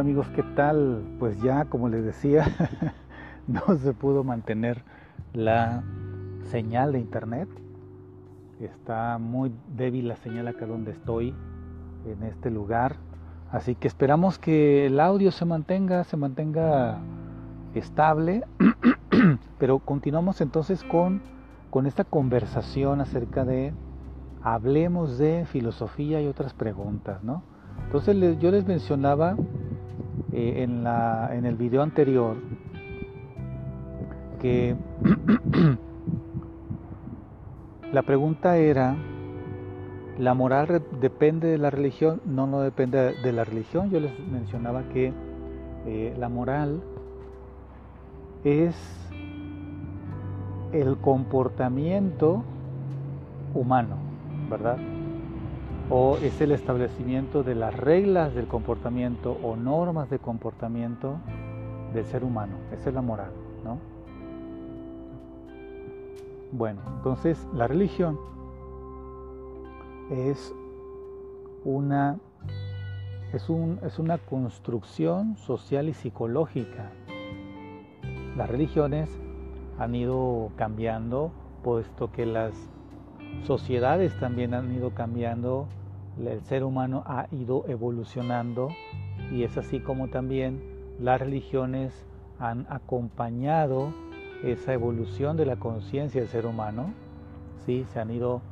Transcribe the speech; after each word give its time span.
Amigos, 0.00 0.30
¿qué 0.34 0.42
tal? 0.42 1.04
Pues 1.18 1.42
ya, 1.42 1.66
como 1.66 1.90
les 1.90 2.02
decía, 2.02 2.46
no 3.46 3.76
se 3.76 3.92
pudo 3.92 4.24
mantener 4.24 4.82
la 5.34 5.82
señal 6.44 6.92
de 6.92 7.00
internet. 7.00 7.50
Está 8.60 9.18
muy 9.18 9.52
débil 9.76 10.08
la 10.08 10.16
señal 10.16 10.48
acá 10.48 10.64
donde 10.64 10.92
estoy, 10.92 11.34
en 12.06 12.22
este 12.22 12.50
lugar. 12.50 12.96
Así 13.52 13.74
que 13.74 13.88
esperamos 13.88 14.38
que 14.38 14.86
el 14.86 15.00
audio 15.00 15.32
se 15.32 15.44
mantenga, 15.44 16.02
se 16.04 16.16
mantenga 16.16 16.96
estable. 17.74 18.44
Pero 19.58 19.80
continuamos 19.80 20.40
entonces 20.40 20.82
con, 20.82 21.20
con 21.68 21.86
esta 21.86 22.04
conversación 22.04 23.02
acerca 23.02 23.44
de, 23.44 23.74
hablemos 24.42 25.18
de 25.18 25.44
filosofía 25.44 26.22
y 26.22 26.26
otras 26.26 26.54
preguntas, 26.54 27.22
¿no? 27.22 27.42
Entonces 27.84 28.38
yo 28.38 28.50
les 28.50 28.66
mencionaba 28.66 29.36
eh, 30.32 30.62
en, 30.62 30.84
la, 30.84 31.30
en 31.32 31.44
el 31.46 31.56
video 31.56 31.82
anterior 31.82 32.36
que 34.40 34.74
la 37.92 38.02
pregunta 38.02 38.56
era, 38.56 38.96
¿la 40.18 40.34
moral 40.34 40.82
depende 41.00 41.48
de 41.48 41.58
la 41.58 41.70
religión? 41.70 42.20
No, 42.24 42.46
no 42.46 42.60
depende 42.60 43.14
de 43.14 43.32
la 43.32 43.44
religión. 43.44 43.90
Yo 43.90 44.00
les 44.00 44.18
mencionaba 44.18 44.84
que 44.88 45.12
eh, 45.86 46.14
la 46.18 46.28
moral 46.28 46.82
es 48.44 48.74
el 50.72 50.96
comportamiento 50.98 52.44
humano, 53.54 53.96
¿verdad? 54.48 54.78
O 55.90 56.16
es 56.18 56.40
el 56.40 56.52
establecimiento 56.52 57.42
de 57.42 57.56
las 57.56 57.76
reglas 57.76 58.32
del 58.32 58.46
comportamiento 58.46 59.36
o 59.42 59.56
normas 59.56 60.08
de 60.08 60.20
comportamiento 60.20 61.16
del 61.92 62.04
ser 62.04 62.22
humano. 62.22 62.56
Esa 62.72 62.90
es 62.90 62.94
la 62.94 63.02
moral, 63.02 63.32
¿no? 63.64 63.78
Bueno, 66.52 66.80
entonces 66.96 67.44
la 67.54 67.66
religión 67.66 68.18
es 70.10 70.54
una, 71.64 72.18
es, 73.32 73.48
un, 73.50 73.80
es 73.82 73.98
una 73.98 74.18
construcción 74.18 75.36
social 75.36 75.88
y 75.88 75.94
psicológica. 75.94 76.92
Las 78.36 78.48
religiones 78.48 79.10
han 79.78 79.96
ido 79.96 80.52
cambiando 80.56 81.32
puesto 81.64 82.12
que 82.12 82.26
las 82.26 82.54
sociedades 83.44 84.18
también 84.20 84.54
han 84.54 84.72
ido 84.72 84.90
cambiando 84.90 85.66
el 86.18 86.40
ser 86.42 86.64
humano 86.64 87.02
ha 87.06 87.26
ido 87.32 87.64
evolucionando 87.68 88.68
y 89.30 89.44
es 89.44 89.56
así 89.56 89.80
como 89.80 90.08
también 90.08 90.60
las 90.98 91.20
religiones 91.20 92.06
han 92.38 92.66
acompañado 92.68 93.92
esa 94.42 94.72
evolución 94.72 95.36
de 95.36 95.46
la 95.46 95.56
conciencia 95.56 96.20
del 96.20 96.30
ser 96.30 96.46
humano, 96.46 96.92
¿sí? 97.64 97.84
se 97.92 98.00
han 98.00 98.10
ido 98.10 98.42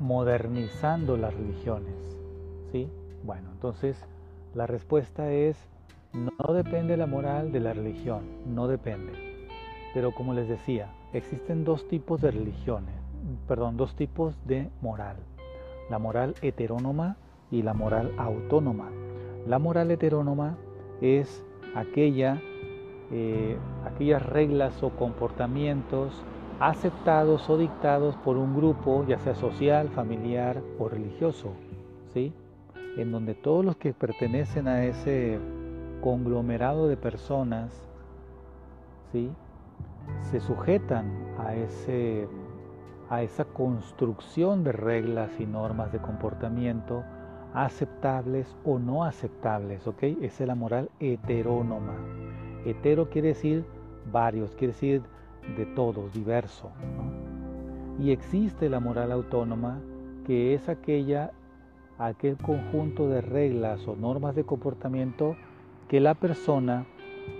modernizando 0.00 1.16
las 1.16 1.34
religiones. 1.34 1.94
¿sí? 2.72 2.88
Bueno, 3.24 3.50
entonces 3.52 3.96
la 4.54 4.66
respuesta 4.66 5.32
es, 5.32 5.56
no 6.12 6.54
depende 6.54 6.96
la 6.96 7.06
moral 7.06 7.52
de 7.52 7.60
la 7.60 7.72
religión, 7.72 8.24
no 8.46 8.68
depende. 8.68 9.12
Pero 9.94 10.12
como 10.12 10.34
les 10.34 10.48
decía, 10.48 10.92
existen 11.12 11.64
dos 11.64 11.88
tipos 11.88 12.20
de 12.20 12.30
religiones, 12.30 12.94
perdón, 13.48 13.76
dos 13.76 13.94
tipos 13.94 14.36
de 14.44 14.68
moral 14.82 15.16
la 15.90 15.98
moral 15.98 16.34
heterónoma 16.42 17.16
y 17.50 17.62
la 17.62 17.74
moral 17.74 18.12
autónoma. 18.18 18.90
La 19.46 19.58
moral 19.58 19.90
heterónoma 19.90 20.56
es 21.00 21.44
aquella, 21.74 22.40
eh, 23.10 23.56
aquellas 23.84 24.24
reglas 24.24 24.82
o 24.82 24.90
comportamientos 24.90 26.24
aceptados 26.58 27.48
o 27.50 27.58
dictados 27.58 28.16
por 28.16 28.36
un 28.36 28.56
grupo, 28.56 29.04
ya 29.06 29.18
sea 29.18 29.34
social, 29.34 29.88
familiar 29.90 30.62
o 30.78 30.88
religioso, 30.88 31.52
¿sí? 32.14 32.32
en 32.96 33.12
donde 33.12 33.34
todos 33.34 33.64
los 33.64 33.76
que 33.76 33.92
pertenecen 33.92 34.68
a 34.68 34.84
ese 34.84 35.38
conglomerado 36.00 36.88
de 36.88 36.96
personas 36.96 37.70
¿sí? 39.12 39.30
se 40.30 40.40
sujetan 40.40 41.12
a 41.38 41.54
ese 41.54 42.26
a 43.08 43.22
esa 43.22 43.44
construcción 43.44 44.64
de 44.64 44.72
reglas 44.72 45.30
y 45.38 45.46
normas 45.46 45.92
de 45.92 45.98
comportamiento 45.98 47.04
aceptables 47.54 48.54
o 48.64 48.78
no 48.78 49.04
aceptables, 49.04 49.86
¿ok? 49.86 50.02
Esa 50.20 50.44
es 50.44 50.48
la 50.48 50.54
moral 50.54 50.90
heterónoma. 51.00 51.94
Hetero 52.64 53.08
quiere 53.08 53.28
decir 53.28 53.64
varios, 54.12 54.54
quiere 54.56 54.74
decir 54.74 55.02
de 55.56 55.64
todos, 55.66 56.12
diverso. 56.12 56.70
Y 57.98 58.10
existe 58.10 58.68
la 58.68 58.80
moral 58.80 59.12
autónoma, 59.12 59.80
que 60.26 60.52
es 60.52 60.68
aquella, 60.68 61.32
aquel 61.98 62.36
conjunto 62.36 63.08
de 63.08 63.22
reglas 63.22 63.86
o 63.88 63.96
normas 63.96 64.34
de 64.34 64.44
comportamiento 64.44 65.36
que 65.88 66.00
la 66.00 66.14
persona 66.14 66.84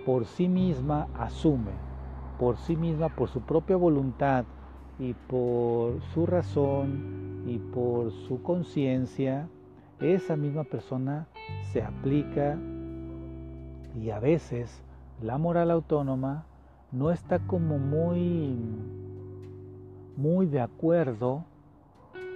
por 0.06 0.25
sí 0.25 0.48
misma 0.48 1.09
asume, 1.19 1.72
por 2.38 2.56
sí 2.56 2.77
misma, 2.77 3.09
por 3.09 3.28
su 3.28 3.41
propia 3.41 3.77
voluntad, 3.77 4.44
y 4.98 5.14
por 5.14 6.00
su 6.14 6.26
razón 6.26 7.44
y 7.46 7.58
por 7.58 8.10
su 8.10 8.42
conciencia, 8.42 9.48
esa 10.00 10.36
misma 10.36 10.64
persona 10.64 11.26
se 11.72 11.82
aplica 11.82 12.58
y 14.00 14.10
a 14.10 14.18
veces 14.18 14.82
la 15.22 15.38
moral 15.38 15.70
autónoma 15.70 16.44
no 16.92 17.10
está 17.10 17.38
como 17.40 17.78
muy 17.78 18.58
muy 20.16 20.46
de 20.46 20.60
acuerdo 20.60 21.44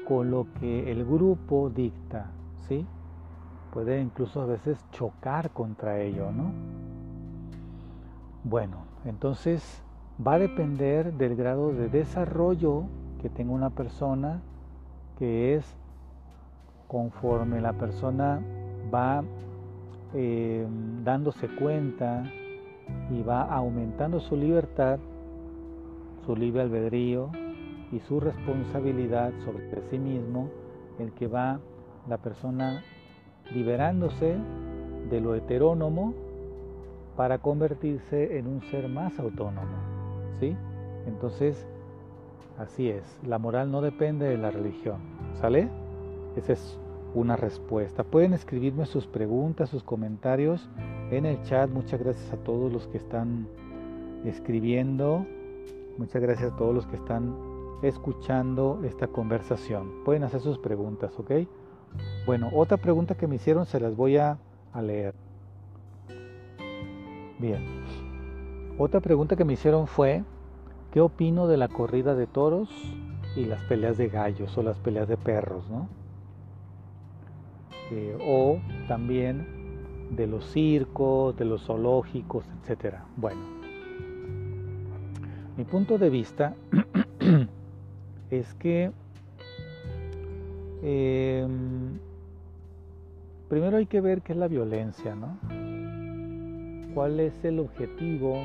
con 0.07 0.31
lo 0.31 0.47
que 0.59 0.91
el 0.91 1.05
grupo 1.05 1.71
dicta, 1.71 2.31
¿sí? 2.69 2.87
Puede 3.73 4.01
incluso 4.01 4.43
a 4.43 4.47
veces 4.47 4.85
chocar 4.91 5.51
contra 5.51 6.01
ello, 6.01 6.31
¿no? 6.33 6.53
Bueno, 8.43 8.79
entonces 9.05 9.83
va 10.27 10.35
a 10.35 10.39
depender 10.39 11.15
del 11.15 11.35
grado 11.35 11.73
de 11.73 11.89
desarrollo 11.89 12.85
que 13.23 13.31
tenga 13.31 13.53
una 13.53 13.71
persona, 13.71 14.43
que 15.19 15.55
es 15.55 15.77
conforme 16.89 17.61
la 17.61 17.73
persona 17.73 18.41
va 18.93 19.23
eh, 20.15 20.67
dándose 21.05 21.49
cuenta 21.49 22.25
y 23.11 23.23
va 23.23 23.43
aumentando 23.43 24.21
su 24.21 24.37
libertad, 24.37 24.99
su 26.27 26.37
libre 26.37 26.63
albedrío 26.63 27.31
y 27.93 28.01
su 28.01 28.21
responsabilidad 28.21 29.33
sobre 29.45 29.71
sí 29.91 29.99
mismo, 29.99 30.49
el 30.99 31.13
que 31.13 31.29
va 31.29 31.61
la 32.09 32.19
persona 32.19 32.83
liberándose 33.55 34.37
de 35.11 35.21
lo 35.21 35.35
heterónomo 35.35 36.15
para 37.17 37.39
convertirse 37.39 38.39
en 38.39 38.47
un 38.47 38.63
ser 38.63 38.89
más 38.89 39.19
autónomo. 39.19 39.90
Entonces, 41.07 41.67
así 42.59 42.89
es, 42.89 43.03
la 43.27 43.39
moral 43.39 43.71
no 43.71 43.81
depende 43.81 44.29
de 44.29 44.39
la 44.39 44.51
religión, 44.51 45.01
¿sale? 45.41 45.69
Esa 46.37 46.53
es 46.53 46.79
una 47.15 47.37
respuesta. 47.37 48.05
Pueden 48.05 48.33
escribirme 48.33 48.87
sus 48.87 49.07
preguntas, 49.07 49.69
sus 49.71 49.83
comentarios 49.83 50.69
en 51.11 51.27
el 51.27 51.43
chat. 51.43 51.71
Muchas 51.71 52.01
gracias 52.01 52.33
a 52.33 52.37
todos 52.37 52.73
los 52.73 52.87
que 52.87 52.99
están 52.99 53.49
escribiendo. 54.25 55.27
Muchas 55.99 56.23
gracias 56.23 56.53
a 56.53 56.57
todos 56.57 56.75
los 56.75 56.87
que 56.87 56.97
están 56.97 57.35
escuchando 57.83 58.81
esta 58.85 59.09
conversación. 59.09 60.05
Pueden 60.05 60.23
hacer 60.23 60.41
sus 60.41 60.59
preguntas, 60.59 61.19
¿ok? 61.19 61.33
Bueno, 62.27 62.51
otra 62.55 62.77
pregunta 62.77 63.17
que 63.17 63.27
me 63.27 63.37
hicieron 63.37 63.67
se 63.67 63.81
las 63.81 63.97
voy 63.97 64.17
a, 64.17 64.39
a 64.73 64.83
leer. 64.83 65.15
Bien. 67.39 67.65
Otra 68.83 69.01
pregunta 69.01 69.37
que 69.37 69.45
me 69.45 69.53
hicieron 69.53 69.87
fue, 69.87 70.25
¿qué 70.91 71.03
opino 71.03 71.47
de 71.47 71.59
la 71.59 71.69
corrida 71.69 72.15
de 72.15 72.27
toros 72.27 72.71
y 73.37 73.45
las 73.45 73.63
peleas 73.65 73.99
de 73.99 74.09
gallos 74.09 74.57
o 74.57 74.63
las 74.63 74.79
peleas 74.79 75.07
de 75.07 75.19
perros? 75.19 75.69
¿no? 75.69 75.87
Eh, 77.91 78.17
o 78.27 78.59
también 78.89 80.09
de 80.17 80.27
los 80.27 80.47
circos, 80.47 81.37
de 81.37 81.45
los 81.45 81.67
zoológicos, 81.67 82.47
etc. 82.65 82.95
Bueno, 83.19 83.43
mi 85.59 85.65
punto 85.65 85.99
de 85.99 86.09
vista 86.09 86.55
es 88.31 88.55
que 88.55 88.93
em, 90.83 91.99
primero 93.51 93.77
hay 93.77 93.85
que 93.85 94.01
ver 94.01 94.23
qué 94.23 94.33
es 94.33 94.39
la 94.39 94.49
violencia, 94.49 95.15
¿no? 95.15 95.37
¿Cuál 96.95 97.21
es 97.21 97.45
el 97.45 97.59
objetivo 97.59 98.43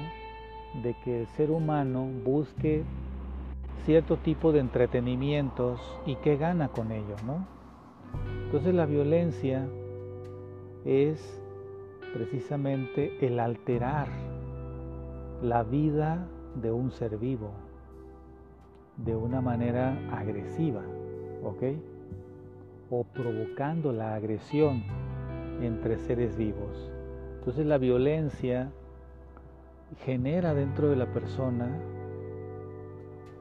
de 0.83 0.95
que 1.03 1.21
el 1.21 1.27
ser 1.27 1.51
humano 1.51 2.07
busque 2.23 2.83
cierto 3.85 4.17
tipo 4.17 4.51
de 4.51 4.59
entretenimientos 4.59 5.79
y 6.05 6.15
qué 6.17 6.37
gana 6.37 6.69
con 6.69 6.91
ello, 6.91 7.15
¿no? 7.25 7.45
Entonces 8.45 8.73
la 8.73 8.85
violencia 8.85 9.67
es 10.85 11.41
precisamente 12.13 13.25
el 13.25 13.39
alterar 13.39 14.07
la 15.41 15.63
vida 15.63 16.27
de 16.61 16.71
un 16.71 16.91
ser 16.91 17.17
vivo 17.17 17.51
de 18.97 19.15
una 19.15 19.41
manera 19.41 19.97
agresiva, 20.11 20.81
¿ok? 21.43 21.63
O 22.89 23.03
provocando 23.03 23.91
la 23.91 24.15
agresión 24.15 24.83
entre 25.61 25.97
seres 25.97 26.37
vivos. 26.37 26.91
Entonces 27.39 27.65
la 27.65 27.77
violencia 27.77 28.71
genera 30.03 30.53
dentro 30.53 30.89
de 30.89 30.95
la 30.95 31.05
persona 31.07 31.69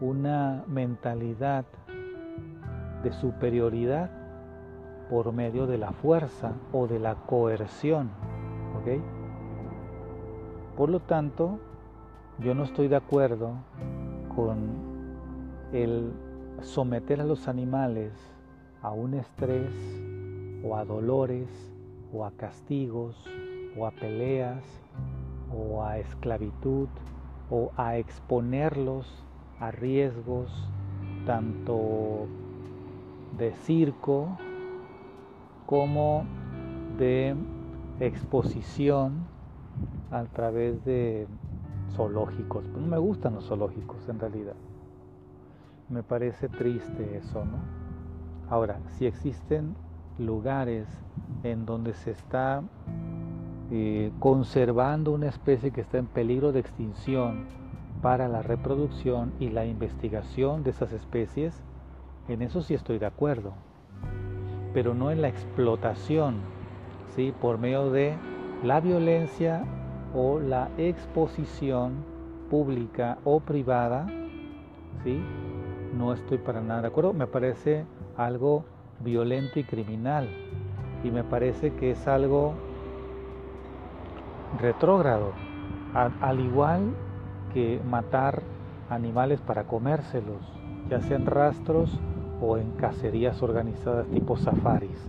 una 0.00 0.64
mentalidad 0.67 1.64
de 3.02 3.12
superioridad 3.12 4.11
por 5.08 5.32
medio 5.32 5.67
de 5.67 5.79
la 5.79 5.93
fuerza 5.93 6.52
o 6.73 6.87
de 6.87 6.99
la 6.99 7.14
coerción. 7.14 8.11
Por 10.76 10.91
lo 10.91 11.00
tanto, 11.00 11.58
yo 12.41 12.55
no 12.55 12.64
estoy 12.64 12.88
de 12.88 12.97
acuerdo 12.97 13.52
con 14.35 14.58
el 15.73 16.12
someter 16.61 17.20
a 17.20 17.25
los 17.25 17.49
animales 17.49 18.12
a 18.82 18.90
un 18.90 19.14
estrés 19.14 19.73
o 20.64 20.76
a 20.76 20.85
dolores 20.85 21.49
o 22.12 22.25
a 22.25 22.31
castigos 22.32 23.25
o 23.79 23.87
a 23.87 23.90
peleas 23.90 24.62
o 25.56 25.82
a 25.82 25.98
esclavitud 25.98 26.88
o 27.50 27.70
a 27.76 27.96
exponerlos 27.96 29.24
a 29.60 29.70
riesgos 29.70 30.50
tanto 31.26 32.26
de 33.38 33.52
circo 33.52 34.36
como 35.66 36.24
de 36.98 37.34
exposición 38.00 39.26
a 40.10 40.24
través 40.24 40.84
de 40.84 41.26
zoológicos. 41.92 42.66
No 42.68 42.86
me 42.86 42.98
gustan 42.98 43.34
los 43.34 43.46
zoológicos 43.46 44.08
en 44.08 44.18
realidad. 44.18 44.56
Me 45.88 46.02
parece 46.02 46.48
triste 46.48 47.16
eso, 47.16 47.44
¿no? 47.44 47.58
Ahora, 48.48 48.80
si 48.88 49.06
existen 49.06 49.74
lugares 50.18 50.86
en 51.42 51.66
donde 51.66 51.94
se 51.94 52.10
está 52.10 52.62
eh, 53.76 54.12
conservando 54.21 55.11
una 55.11 55.26
especie 55.26 55.73
que 55.73 55.81
está 55.81 55.99
en 55.99 56.06
peligro 56.06 56.53
de 56.53 56.61
extinción 56.61 57.47
para 58.03 58.29
la 58.29 58.41
reproducción 58.41 59.32
y 59.41 59.49
la 59.49 59.67
investigación 59.67 60.62
de 60.62 60.71
esas 60.71 60.93
especies, 60.93 61.61
en 62.29 62.43
eso 62.43 62.62
sí 62.62 62.75
estoy 62.75 63.00
de 63.00 63.06
acuerdo, 63.06 63.53
pero 64.73 64.94
no 64.94 65.11
en 65.11 65.23
la 65.23 65.26
explotación, 65.26 66.37
¿sí? 67.17 67.35
por 67.41 67.59
medio 67.59 67.91
de 67.91 68.15
la 68.62 68.81
violencia 68.81 69.65
o 70.15 70.38
la 70.38 70.69
exposición 70.79 71.94
pública 72.50 73.19
o 73.25 73.41
privada, 73.41 74.06
¿sí? 75.03 75.21
no 75.99 76.12
estoy 76.12 76.38
para 76.38 76.61
nada 76.61 76.82
de 76.82 76.87
acuerdo, 76.87 77.12
me 77.12 77.26
parece 77.26 77.87
algo 78.17 78.65
violento 79.00 79.59
y 79.59 79.65
criminal 79.65 80.29
y 81.03 81.11
me 81.11 81.25
parece 81.25 81.73
que 81.73 81.91
es 81.91 82.06
algo 82.06 82.55
retrógrado, 84.58 85.32
al 85.94 86.40
igual 86.40 86.94
que 87.52 87.80
matar 87.88 88.42
animales 88.88 89.40
para 89.40 89.64
comérselos, 89.64 90.42
ya 90.88 91.00
sean 91.00 91.26
rastros 91.26 91.98
o 92.40 92.58
en 92.58 92.72
cacerías 92.72 93.42
organizadas 93.42 94.06
tipo 94.08 94.36
safaris. 94.36 95.08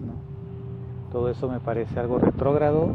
Todo 1.11 1.29
eso 1.29 1.49
me 1.49 1.59
parece 1.59 1.99
algo 1.99 2.19
retrógrado 2.19 2.89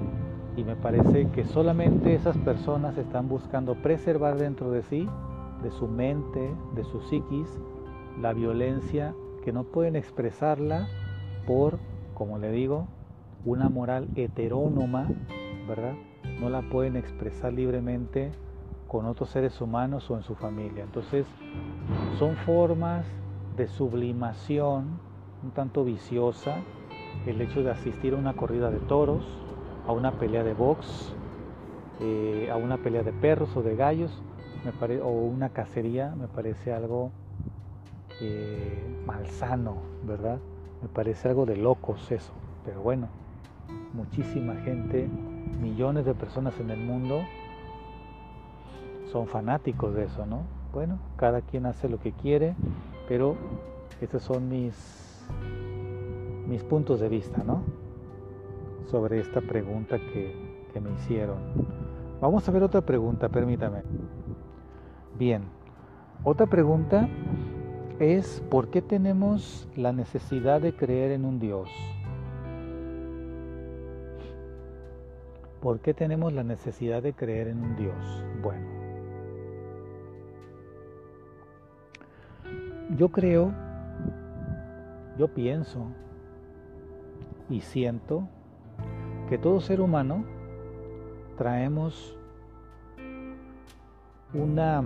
y 0.56 0.64
me 0.64 0.76
parece 0.76 1.28
que 1.30 1.44
solamente 1.44 2.14
esas 2.14 2.36
personas 2.38 2.96
están 2.98 3.28
buscando 3.28 3.74
preservar 3.74 4.36
dentro 4.36 4.70
de 4.70 4.82
sí, 4.82 5.08
de 5.62 5.70
su 5.70 5.88
mente, 5.88 6.54
de 6.74 6.84
su 6.84 7.00
psiquis, 7.00 7.48
la 8.20 8.32
violencia 8.32 9.14
que 9.44 9.52
no 9.52 9.64
pueden 9.64 9.96
expresarla 9.96 10.88
por, 11.46 11.78
como 12.14 12.38
le 12.38 12.50
digo, 12.50 12.88
una 13.44 13.68
moral 13.68 14.08
heterónoma, 14.16 15.08
¿verdad? 15.66 15.94
No 16.40 16.50
la 16.50 16.62
pueden 16.62 16.96
expresar 16.96 17.52
libremente 17.52 18.32
con 18.88 19.06
otros 19.06 19.30
seres 19.30 19.60
humanos 19.60 20.10
o 20.10 20.16
en 20.16 20.22
su 20.22 20.34
familia. 20.34 20.82
Entonces, 20.82 21.26
son 22.18 22.36
formas 22.36 23.06
de 23.56 23.68
sublimación 23.68 24.98
un 25.42 25.50
tanto 25.52 25.84
viciosa 25.84 26.56
el 27.26 27.40
hecho 27.40 27.62
de 27.62 27.70
asistir 27.70 28.14
a 28.14 28.16
una 28.16 28.34
corrida 28.34 28.70
de 28.70 28.78
toros, 28.78 29.24
a 29.86 29.92
una 29.92 30.12
pelea 30.12 30.42
de 30.42 30.54
box, 30.54 31.12
eh, 32.00 32.48
a 32.50 32.56
una 32.56 32.78
pelea 32.78 33.02
de 33.02 33.12
perros 33.12 33.56
o 33.56 33.62
de 33.62 33.76
gallos, 33.76 34.22
o 35.02 35.08
una 35.08 35.50
cacería, 35.50 36.14
me 36.16 36.28
parece 36.28 36.72
algo 36.72 37.10
eh, 38.20 39.02
malsano, 39.06 39.76
¿verdad? 40.06 40.38
Me 40.82 40.88
parece 40.88 41.28
algo 41.28 41.46
de 41.46 41.56
locos 41.56 42.10
eso. 42.10 42.32
Pero 42.64 42.82
bueno, 42.82 43.08
muchísima 43.94 44.54
gente 44.56 45.08
millones 45.60 46.04
de 46.04 46.14
personas 46.14 46.58
en 46.60 46.70
el 46.70 46.80
mundo 46.80 47.22
son 49.10 49.26
fanáticos 49.26 49.94
de 49.94 50.04
eso, 50.04 50.26
¿no? 50.26 50.42
Bueno, 50.72 50.98
cada 51.16 51.40
quien 51.40 51.66
hace 51.66 51.88
lo 51.88 51.98
que 51.98 52.12
quiere, 52.12 52.54
pero 53.08 53.36
estos 54.00 54.22
son 54.22 54.48
mis, 54.48 55.26
mis 56.46 56.62
puntos 56.62 57.00
de 57.00 57.08
vista, 57.08 57.42
¿no? 57.44 57.62
Sobre 58.90 59.20
esta 59.20 59.40
pregunta 59.40 59.98
que, 59.98 60.66
que 60.72 60.80
me 60.80 60.92
hicieron. 60.92 61.38
Vamos 62.20 62.48
a 62.48 62.52
ver 62.52 62.62
otra 62.62 62.82
pregunta, 62.82 63.28
permítame. 63.28 63.82
Bien, 65.18 65.42
otra 66.22 66.46
pregunta 66.46 67.08
es 67.98 68.42
¿por 68.50 68.68
qué 68.68 68.80
tenemos 68.80 69.68
la 69.76 69.92
necesidad 69.92 70.60
de 70.60 70.74
creer 70.74 71.12
en 71.12 71.24
un 71.24 71.38
Dios? 71.40 71.68
¿Por 75.60 75.80
qué 75.80 75.92
tenemos 75.92 76.32
la 76.32 76.42
necesidad 76.42 77.02
de 77.02 77.12
creer 77.12 77.48
en 77.48 77.62
un 77.62 77.76
Dios? 77.76 78.24
Bueno, 78.42 78.66
yo 82.96 83.10
creo, 83.10 83.52
yo 85.18 85.28
pienso 85.28 85.86
y 87.50 87.60
siento 87.60 88.26
que 89.28 89.36
todo 89.36 89.60
ser 89.60 89.82
humano 89.82 90.24
traemos 91.36 92.16
una, 94.32 94.82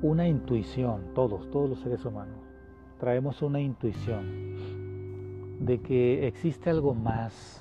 una 0.00 0.26
intuición, 0.26 1.12
todos, 1.14 1.50
todos 1.50 1.68
los 1.68 1.80
seres 1.80 2.04
humanos, 2.04 2.38
traemos 2.98 3.42
una 3.42 3.60
intuición 3.60 4.56
de 5.60 5.80
que 5.82 6.26
existe 6.26 6.70
algo 6.70 6.94
más 6.94 7.59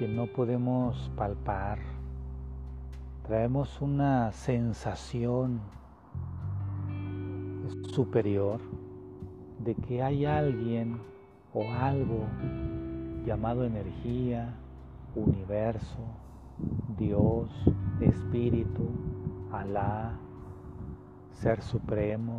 que 0.00 0.08
no 0.08 0.28
podemos 0.28 1.10
palpar. 1.14 1.78
Traemos 3.26 3.82
una 3.82 4.32
sensación 4.32 5.60
superior 7.92 8.62
de 9.58 9.74
que 9.74 10.02
hay 10.02 10.24
alguien 10.24 11.02
o 11.52 11.64
algo 11.70 12.24
llamado 13.26 13.62
energía, 13.64 14.54
universo, 15.14 15.98
Dios, 16.96 17.50
espíritu, 18.00 18.88
Alá, 19.52 20.14
ser 21.34 21.60
supremo, 21.60 22.38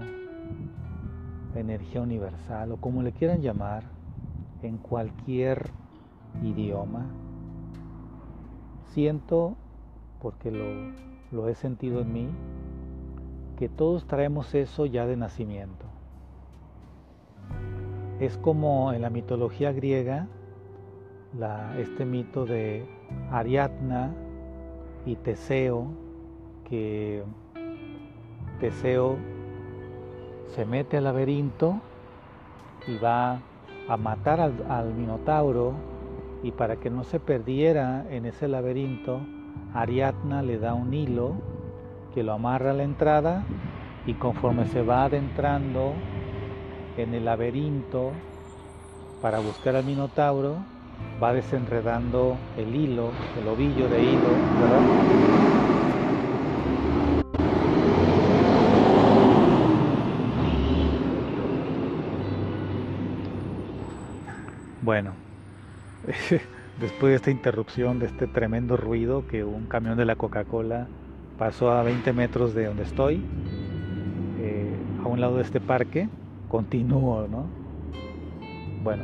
energía 1.53 2.01
universal 2.01 2.71
o 2.71 2.77
como 2.77 3.03
le 3.03 3.11
quieran 3.11 3.39
llamar 3.43 3.83
en 4.63 4.79
cualquier 4.79 5.69
idioma 6.41 7.05
Siento, 8.93 9.55
porque 10.21 10.51
lo, 10.51 11.47
he 11.47 11.55
sentido 11.55 12.01
en 12.01 12.11
mí, 12.11 12.27
que 13.57 13.69
todos 13.69 14.05
traemos 14.05 14.53
eso 14.53 14.85
ya 14.85 15.05
de 15.05 15.15
nacimiento. 15.15 15.85
Es 18.19 18.37
como 18.37 18.91
en 18.91 19.01
la 19.01 19.09
mitología 19.09 19.71
griega, 19.71 20.27
este 21.77 22.03
mito 22.03 22.45
de 22.45 22.85
Ariadna 23.31 24.13
y 25.05 25.15
Teseo, 25.15 25.87
que 26.67 27.23
Teseo 28.59 29.15
se 30.47 30.65
mete 30.65 30.97
al 30.97 31.05
laberinto 31.05 31.79
y 32.87 32.97
va 32.97 33.39
a 33.87 33.95
matar 33.95 34.41
al 34.41 34.93
Minotauro 34.93 35.90
y 36.43 36.51
para 36.51 36.77
que 36.77 36.89
no 36.89 37.03
se 37.03 37.19
perdiera 37.19 38.05
en 38.09 38.25
ese 38.25 38.47
laberinto, 38.47 39.21
Ariadna 39.73 40.41
le 40.41 40.57
da 40.57 40.73
un 40.73 40.93
hilo 40.93 41.33
que 42.13 42.23
lo 42.23 42.33
amarra 42.33 42.71
a 42.71 42.73
la 42.73 42.83
entrada 42.83 43.43
y 44.05 44.13
conforme 44.13 44.65
se 44.67 44.81
va 44.81 45.05
adentrando 45.05 45.93
en 46.97 47.13
el 47.13 47.25
laberinto 47.25 48.11
para 49.21 49.39
buscar 49.39 49.75
al 49.75 49.85
Minotauro, 49.85 50.57
va 51.21 51.33
desenredando 51.33 52.37
el 52.57 52.75
hilo, 52.75 53.11
el 53.37 53.47
ovillo 53.47 53.87
de 53.87 54.03
hilo, 54.03 54.35
¿verdad? 54.59 54.83
Bueno, 64.81 65.13
después 66.79 67.11
de 67.11 67.15
esta 67.15 67.31
interrupción, 67.31 67.99
de 67.99 68.07
este 68.07 68.27
tremendo 68.27 68.77
ruido 68.77 69.27
que 69.27 69.43
un 69.43 69.65
camión 69.65 69.97
de 69.97 70.05
la 70.05 70.15
Coca-Cola 70.15 70.87
pasó 71.37 71.71
a 71.71 71.83
20 71.83 72.13
metros 72.13 72.53
de 72.53 72.65
donde 72.65 72.83
estoy, 72.83 73.23
eh, 74.39 74.75
a 75.03 75.07
un 75.07 75.19
lado 75.19 75.37
de 75.37 75.43
este 75.43 75.59
parque, 75.59 76.09
continúo, 76.49 77.27
¿no? 77.27 77.45
Bueno, 78.83 79.03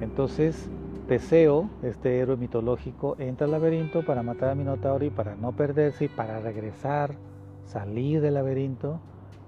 entonces 0.00 0.70
Teseo, 1.08 1.70
este 1.82 2.18
héroe 2.18 2.36
mitológico, 2.36 3.16
entra 3.18 3.44
al 3.44 3.52
laberinto 3.52 4.04
para 4.04 4.22
matar 4.22 4.50
a 4.50 4.54
Minotauro 4.54 5.08
para 5.10 5.36
no 5.36 5.52
perderse 5.52 6.06
y 6.06 6.08
para 6.08 6.40
regresar, 6.40 7.14
salir 7.64 8.20
del 8.20 8.34
laberinto, 8.34 9.00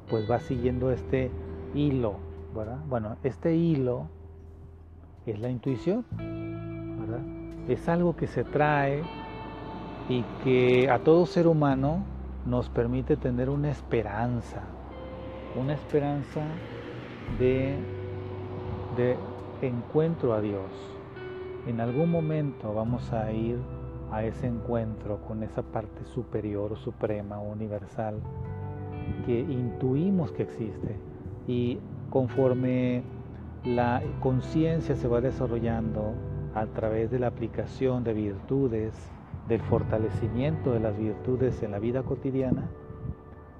pues 0.08 0.30
va 0.30 0.38
siguiendo 0.38 0.90
este 0.92 1.30
hilo, 1.74 2.16
¿verdad? 2.54 2.78
Bueno, 2.88 3.16
este 3.24 3.56
hilo 3.56 4.08
es 5.30 5.40
la 5.40 5.50
intuición, 5.50 6.04
¿verdad? 7.00 7.20
Es 7.68 7.88
algo 7.88 8.16
que 8.16 8.26
se 8.26 8.44
trae 8.44 9.02
y 10.08 10.22
que 10.42 10.88
a 10.90 11.00
todo 11.00 11.26
ser 11.26 11.46
humano 11.46 12.02
nos 12.46 12.68
permite 12.70 13.16
tener 13.16 13.50
una 13.50 13.70
esperanza, 13.70 14.62
una 15.60 15.74
esperanza 15.74 16.40
de, 17.38 17.76
de 18.96 19.16
encuentro 19.60 20.32
a 20.32 20.40
Dios. 20.40 20.70
En 21.66 21.80
algún 21.80 22.10
momento 22.10 22.72
vamos 22.72 23.12
a 23.12 23.30
ir 23.32 23.58
a 24.10 24.24
ese 24.24 24.46
encuentro 24.46 25.18
con 25.26 25.42
esa 25.42 25.62
parte 25.62 26.04
superior, 26.06 26.78
suprema, 26.78 27.38
universal, 27.38 28.18
que 29.26 29.40
intuimos 29.40 30.32
que 30.32 30.44
existe. 30.44 30.96
Y 31.46 31.78
conforme 32.08 33.02
la 33.64 34.02
conciencia 34.20 34.94
se 34.96 35.08
va 35.08 35.20
desarrollando 35.20 36.14
a 36.54 36.66
través 36.66 37.10
de 37.10 37.18
la 37.18 37.28
aplicación 37.28 38.04
de 38.04 38.14
virtudes, 38.14 38.94
del 39.48 39.60
fortalecimiento 39.62 40.72
de 40.72 40.80
las 40.80 40.96
virtudes 40.96 41.62
en 41.62 41.72
la 41.72 41.78
vida 41.78 42.02
cotidiana, 42.02 42.68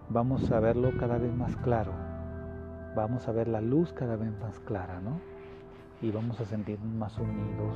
vamos 0.09 0.51
a 0.51 0.61
verlo 0.61 0.93
cada 0.99 1.19
vez 1.19 1.35
más 1.35 1.57
claro. 1.57 1.93
Vamos 2.95 3.29
a 3.29 3.33
ver 3.33 3.49
la 3.49 3.61
luz 3.61 3.93
cada 3.93 4.17
vez 4.17 4.31
más 4.41 4.59
clara, 4.61 5.01
¿no? 5.01 5.21
Y 6.01 6.11
vamos 6.11 6.41
a 6.41 6.45
sentirnos 6.45 6.93
más 6.95 7.19
unidos 7.19 7.75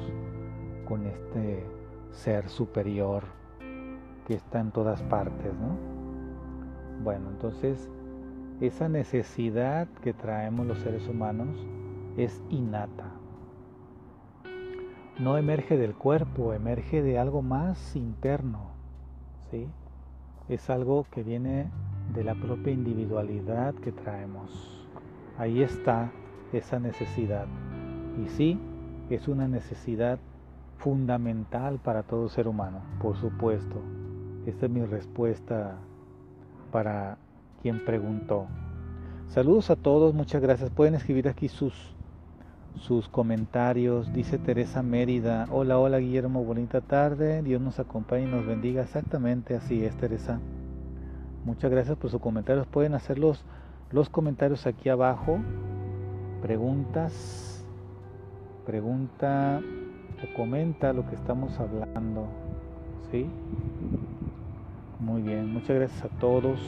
con 0.86 1.06
este 1.06 1.64
ser 2.10 2.48
superior 2.48 3.24
que 4.26 4.34
está 4.34 4.60
en 4.60 4.70
todas 4.70 5.02
partes, 5.02 5.52
¿no? 5.54 5.76
Bueno, 7.02 7.30
entonces 7.30 7.90
esa 8.60 8.88
necesidad 8.88 9.88
que 10.02 10.12
traemos 10.12 10.66
los 10.66 10.78
seres 10.78 11.08
humanos 11.08 11.48
es 12.16 12.42
innata. 12.50 13.10
No 15.18 15.36
emerge 15.38 15.76
del 15.76 15.94
cuerpo, 15.94 16.52
emerge 16.52 17.02
de 17.02 17.18
algo 17.18 17.42
más 17.42 17.96
interno. 17.96 18.70
¿sí? 19.50 19.68
Es 20.48 20.70
algo 20.70 21.06
que 21.10 21.22
viene 21.22 21.70
de 22.14 22.24
la 22.24 22.34
propia 22.34 22.72
individualidad 22.72 23.74
que 23.74 23.92
traemos. 23.92 24.86
Ahí 25.38 25.62
está 25.62 26.10
esa 26.52 26.78
necesidad. 26.78 27.46
Y 28.22 28.28
sí, 28.28 28.58
es 29.10 29.28
una 29.28 29.48
necesidad 29.48 30.18
fundamental 30.78 31.78
para 31.78 32.02
todo 32.02 32.28
ser 32.28 32.48
humano, 32.48 32.80
por 33.00 33.16
supuesto. 33.16 33.76
Esta 34.46 34.66
es 34.66 34.72
mi 34.72 34.84
respuesta 34.84 35.76
para 36.72 37.18
quien 37.62 37.84
preguntó. 37.84 38.46
Saludos 39.28 39.70
a 39.70 39.76
todos, 39.76 40.14
muchas 40.14 40.42
gracias. 40.42 40.70
Pueden 40.70 40.94
escribir 40.94 41.28
aquí 41.28 41.48
sus 41.48 41.94
sus 42.76 43.08
comentarios. 43.08 44.12
Dice 44.12 44.38
Teresa 44.38 44.82
Mérida, 44.82 45.46
hola, 45.50 45.78
hola 45.78 45.98
Guillermo, 45.98 46.44
bonita 46.44 46.80
tarde, 46.80 47.42
Dios 47.42 47.60
nos 47.60 47.78
acompañe 47.78 48.24
y 48.24 48.30
nos 48.30 48.46
bendiga. 48.46 48.82
Exactamente 48.82 49.54
así 49.54 49.84
es, 49.84 49.96
Teresa. 49.96 50.40
Muchas 51.44 51.70
gracias 51.70 51.96
por 51.96 52.10
sus 52.10 52.20
comentarios. 52.20 52.66
Pueden 52.66 52.94
hacer 52.94 53.18
los, 53.18 53.44
los 53.90 54.08
comentarios 54.08 54.66
aquí 54.66 54.88
abajo. 54.88 55.38
Preguntas, 56.40 57.64
pregunta 58.66 59.60
o 60.22 60.36
comenta 60.36 60.92
lo 60.92 61.08
que 61.08 61.14
estamos 61.14 61.58
hablando. 61.58 62.26
¿Sí? 63.10 63.26
Muy 65.00 65.22
bien, 65.22 65.52
muchas 65.52 65.76
gracias 65.76 66.04
a 66.04 66.08
todos. 66.18 66.60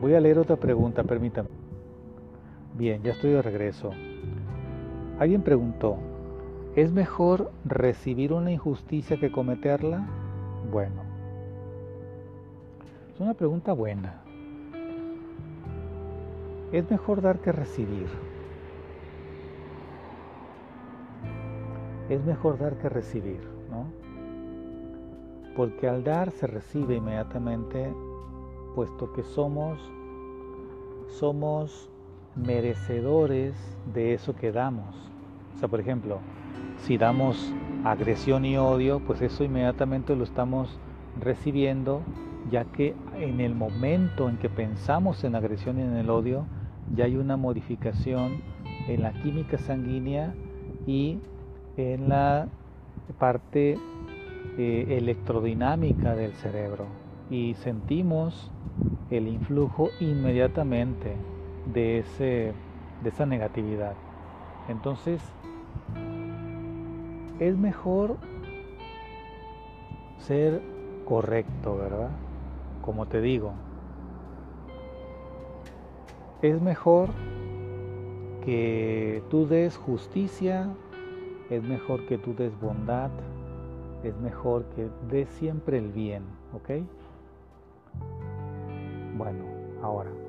Voy 0.00 0.14
a 0.14 0.20
leer 0.20 0.38
otra 0.38 0.56
pregunta, 0.56 1.04
permítame. 1.04 1.48
Bien, 2.76 3.00
ya 3.02 3.12
estoy 3.12 3.30
de 3.30 3.42
regreso. 3.42 3.92
Alguien 5.18 5.42
preguntó, 5.42 5.96
¿es 6.74 6.92
mejor 6.92 7.52
recibir 7.64 8.32
una 8.32 8.50
injusticia 8.50 9.18
que 9.18 9.30
cometerla? 9.30 10.06
Bueno, 10.72 11.02
es 13.12 13.20
una 13.20 13.34
pregunta 13.34 13.72
buena. 13.72 14.22
Es 16.72 16.90
mejor 16.90 17.22
dar 17.22 17.38
que 17.38 17.52
recibir. 17.52 18.08
Es 22.08 22.24
mejor 22.24 22.58
dar 22.58 22.76
que 22.78 22.88
recibir, 22.88 23.40
¿no? 23.70 23.86
Porque 25.56 25.88
al 25.88 26.02
dar 26.02 26.32
se 26.32 26.48
recibe 26.48 26.96
inmediatamente, 26.96 27.94
puesto 28.74 29.12
que 29.12 29.22
somos 29.22 29.78
somos 31.06 31.90
merecedores 32.36 33.54
de 33.92 34.14
eso 34.14 34.34
que 34.34 34.52
damos. 34.52 34.94
O 35.56 35.58
sea, 35.58 35.68
por 35.68 35.80
ejemplo, 35.80 36.20
si 36.78 36.98
damos 36.98 37.52
agresión 37.84 38.44
y 38.44 38.56
odio, 38.56 39.00
pues 39.00 39.22
eso 39.22 39.44
inmediatamente 39.44 40.16
lo 40.16 40.24
estamos 40.24 40.78
recibiendo, 41.20 42.02
ya 42.50 42.64
que 42.64 42.94
en 43.18 43.40
el 43.40 43.54
momento 43.54 44.28
en 44.28 44.36
que 44.36 44.48
pensamos 44.48 45.22
en 45.24 45.34
agresión 45.34 45.78
y 45.78 45.82
en 45.82 45.96
el 45.96 46.10
odio, 46.10 46.46
ya 46.96 47.04
hay 47.04 47.16
una 47.16 47.36
modificación 47.36 48.42
en 48.88 49.02
la 49.02 49.12
química 49.22 49.58
sanguínea 49.58 50.34
y 50.86 51.18
en 51.76 52.08
la 52.08 52.48
parte 53.18 53.78
eh, 54.58 54.86
electrodinámica 54.98 56.14
del 56.14 56.32
cerebro 56.34 56.86
y 57.30 57.54
sentimos 57.54 58.50
el 59.10 59.28
influjo 59.28 59.90
inmediatamente 60.00 61.16
de, 61.66 62.00
ese, 62.00 62.52
de 63.02 63.08
esa 63.08 63.26
negatividad. 63.26 63.94
Entonces, 64.68 65.22
es 67.38 67.56
mejor 67.56 68.16
ser 70.18 70.62
correcto, 71.04 71.76
¿verdad? 71.76 72.10
Como 72.82 73.06
te 73.06 73.20
digo, 73.20 73.52
es 76.42 76.60
mejor 76.60 77.10
que 78.44 79.22
tú 79.30 79.46
des 79.46 79.76
justicia, 79.76 80.68
es 81.50 81.62
mejor 81.62 82.06
que 82.06 82.18
tú 82.18 82.34
des 82.34 82.58
bondad, 82.60 83.10
es 84.02 84.16
mejor 84.18 84.64
que 84.76 84.88
des 85.10 85.28
siempre 85.30 85.78
el 85.78 85.88
bien, 85.88 86.22
¿ok? 86.52 86.70
Bueno, 89.16 89.44
ahora. 89.82 90.23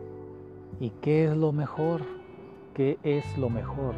¿Y 0.77 0.89
qué 1.01 1.23
es 1.23 1.37
lo 1.37 1.53
mejor? 1.53 2.01
¿Qué 2.73 2.97
es 3.03 3.37
lo 3.37 3.49
mejor? 3.49 3.95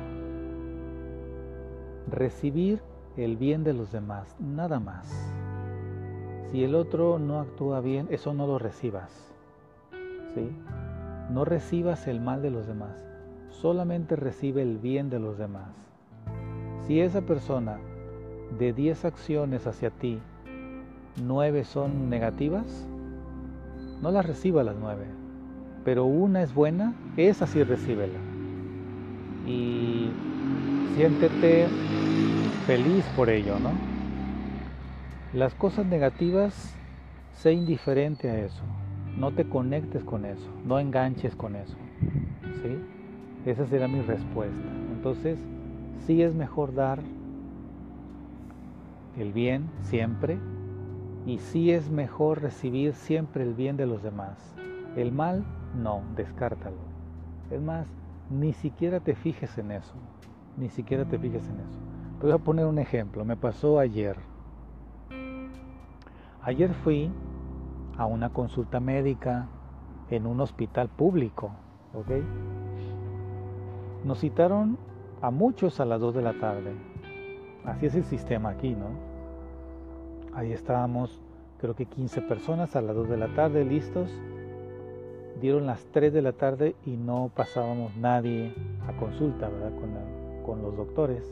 Recibir 2.08 2.82
el 3.18 3.36
bien 3.36 3.64
de 3.64 3.74
los 3.74 3.92
demás, 3.92 4.36
nada 4.40 4.80
más. 4.80 5.12
Si 6.52 6.64
el 6.64 6.76
otro 6.76 7.18
no 7.18 7.40
actúa 7.40 7.82
bien, 7.82 8.08
eso 8.12 8.32
no 8.36 8.46
lo 8.46 8.60
recibas. 8.60 9.34
¿Sí? 10.36 10.52
No 11.32 11.46
recibas 11.46 12.08
el 12.08 12.22
mal 12.22 12.44
de 12.44 12.52
los 12.52 12.68
demás, 12.68 13.04
solamente 13.50 14.16
recibe 14.16 14.62
el 14.62 14.78
bien 14.78 15.10
de 15.10 15.20
los 15.20 15.40
demás. 15.40 15.72
Si 16.86 17.02
esa 17.02 17.22
persona 17.22 17.80
de 18.60 18.72
10 18.72 19.04
acciones 19.04 19.66
hacia 19.66 19.90
ti, 19.90 20.20
9 21.24 21.64
son 21.64 22.12
negativas, 22.12 22.88
no 24.00 24.12
las 24.12 24.28
reciba 24.28 24.64
las 24.64 24.76
9 24.76 25.17
pero 25.88 26.04
una 26.04 26.44
es 26.44 26.54
buena, 26.54 26.94
esa 27.16 27.48
sí 27.48 27.64
recíbela. 27.64 28.20
Y 29.46 30.10
siéntete 30.94 31.70
feliz 32.66 33.06
por 33.16 33.30
ello, 33.30 33.58
¿no? 33.58 33.72
Las 35.34 35.56
cosas 35.56 35.86
negativas, 35.86 36.76
sé 37.36 37.54
indiferente 37.54 38.30
a 38.30 38.38
eso. 38.38 38.64
No 39.18 39.32
te 39.32 39.46
conectes 39.46 40.04
con 40.04 40.26
eso, 40.26 40.50
no 40.66 40.78
enganches 40.78 41.38
con 41.38 41.56
eso. 41.56 41.78
¿Sí? 42.62 43.50
Esa 43.50 43.66
será 43.68 43.88
mi 43.88 44.02
respuesta. 44.02 44.68
Entonces, 44.94 45.40
sí 46.06 46.22
es 46.22 46.36
mejor 46.36 46.76
dar 46.76 47.00
el 49.18 49.32
bien 49.32 49.70
siempre 49.84 50.38
y 51.26 51.38
sí 51.38 51.72
es 51.72 51.90
mejor 51.90 52.42
recibir 52.42 52.94
siempre 52.94 53.44
el 53.44 53.54
bien 53.54 53.78
de 53.78 53.86
los 53.86 54.04
demás. 54.04 54.54
El 54.98 55.14
mal, 55.14 55.46
no, 55.76 56.02
descártalo. 56.16 56.78
Es 57.50 57.62
más, 57.62 57.88
ni 58.30 58.54
siquiera 58.54 59.00
te 59.00 59.16
fijes 59.16 59.58
en 59.58 59.72
eso, 59.72 59.94
ni 60.58 60.70
siquiera 60.70 61.06
te 61.06 61.18
fijes 61.18 61.48
en 61.50 61.60
eso. 61.60 61.80
Te 62.20 62.26
voy 62.26 62.36
a 62.36 62.40
poner 62.40 62.66
un 62.66 62.80
ejemplo, 62.80 63.24
me 63.26 63.38
pasó 63.38 63.80
ayer. 63.80 64.18
Ayer 66.42 66.74
fui 66.74 67.12
a 67.98 68.06
una 68.06 68.30
consulta 68.30 68.80
médica 68.80 69.48
en 70.10 70.26
un 70.26 70.40
hospital 70.40 70.90
público, 70.90 71.52
¿ok? 71.94 72.12
Nos 74.04 74.20
citaron 74.20 74.78
a 75.22 75.32
muchos 75.32 75.80
a 75.80 75.86
las 75.86 76.00
2 76.00 76.16
de 76.16 76.22
la 76.22 76.40
tarde. 76.40 76.74
Así 77.66 77.88
es 77.88 77.96
el 77.96 78.06
sistema 78.06 78.50
aquí, 78.50 78.74
¿no? 78.76 78.88
Ahí 80.34 80.54
estábamos, 80.54 81.22
creo 81.60 81.76
que 81.76 81.86
15 81.86 82.22
personas 82.22 82.76
a 82.76 82.82
las 82.82 82.96
2 82.96 83.10
de 83.10 83.18
la 83.18 83.28
tarde, 83.34 83.66
listos. 83.66 84.10
Dieron 85.40 85.66
las 85.66 85.86
3 85.92 86.14
de 86.14 86.22
la 86.22 86.34
tarde 86.34 86.76
y 86.86 86.98
no 86.98 87.32
pasábamos 87.36 87.96
nadie 87.96 88.54
a 88.88 88.98
consulta, 88.98 89.50
¿verdad? 89.50 89.72
Con, 89.76 90.46
con 90.46 90.62
los 90.62 90.76
doctores. 90.76 91.24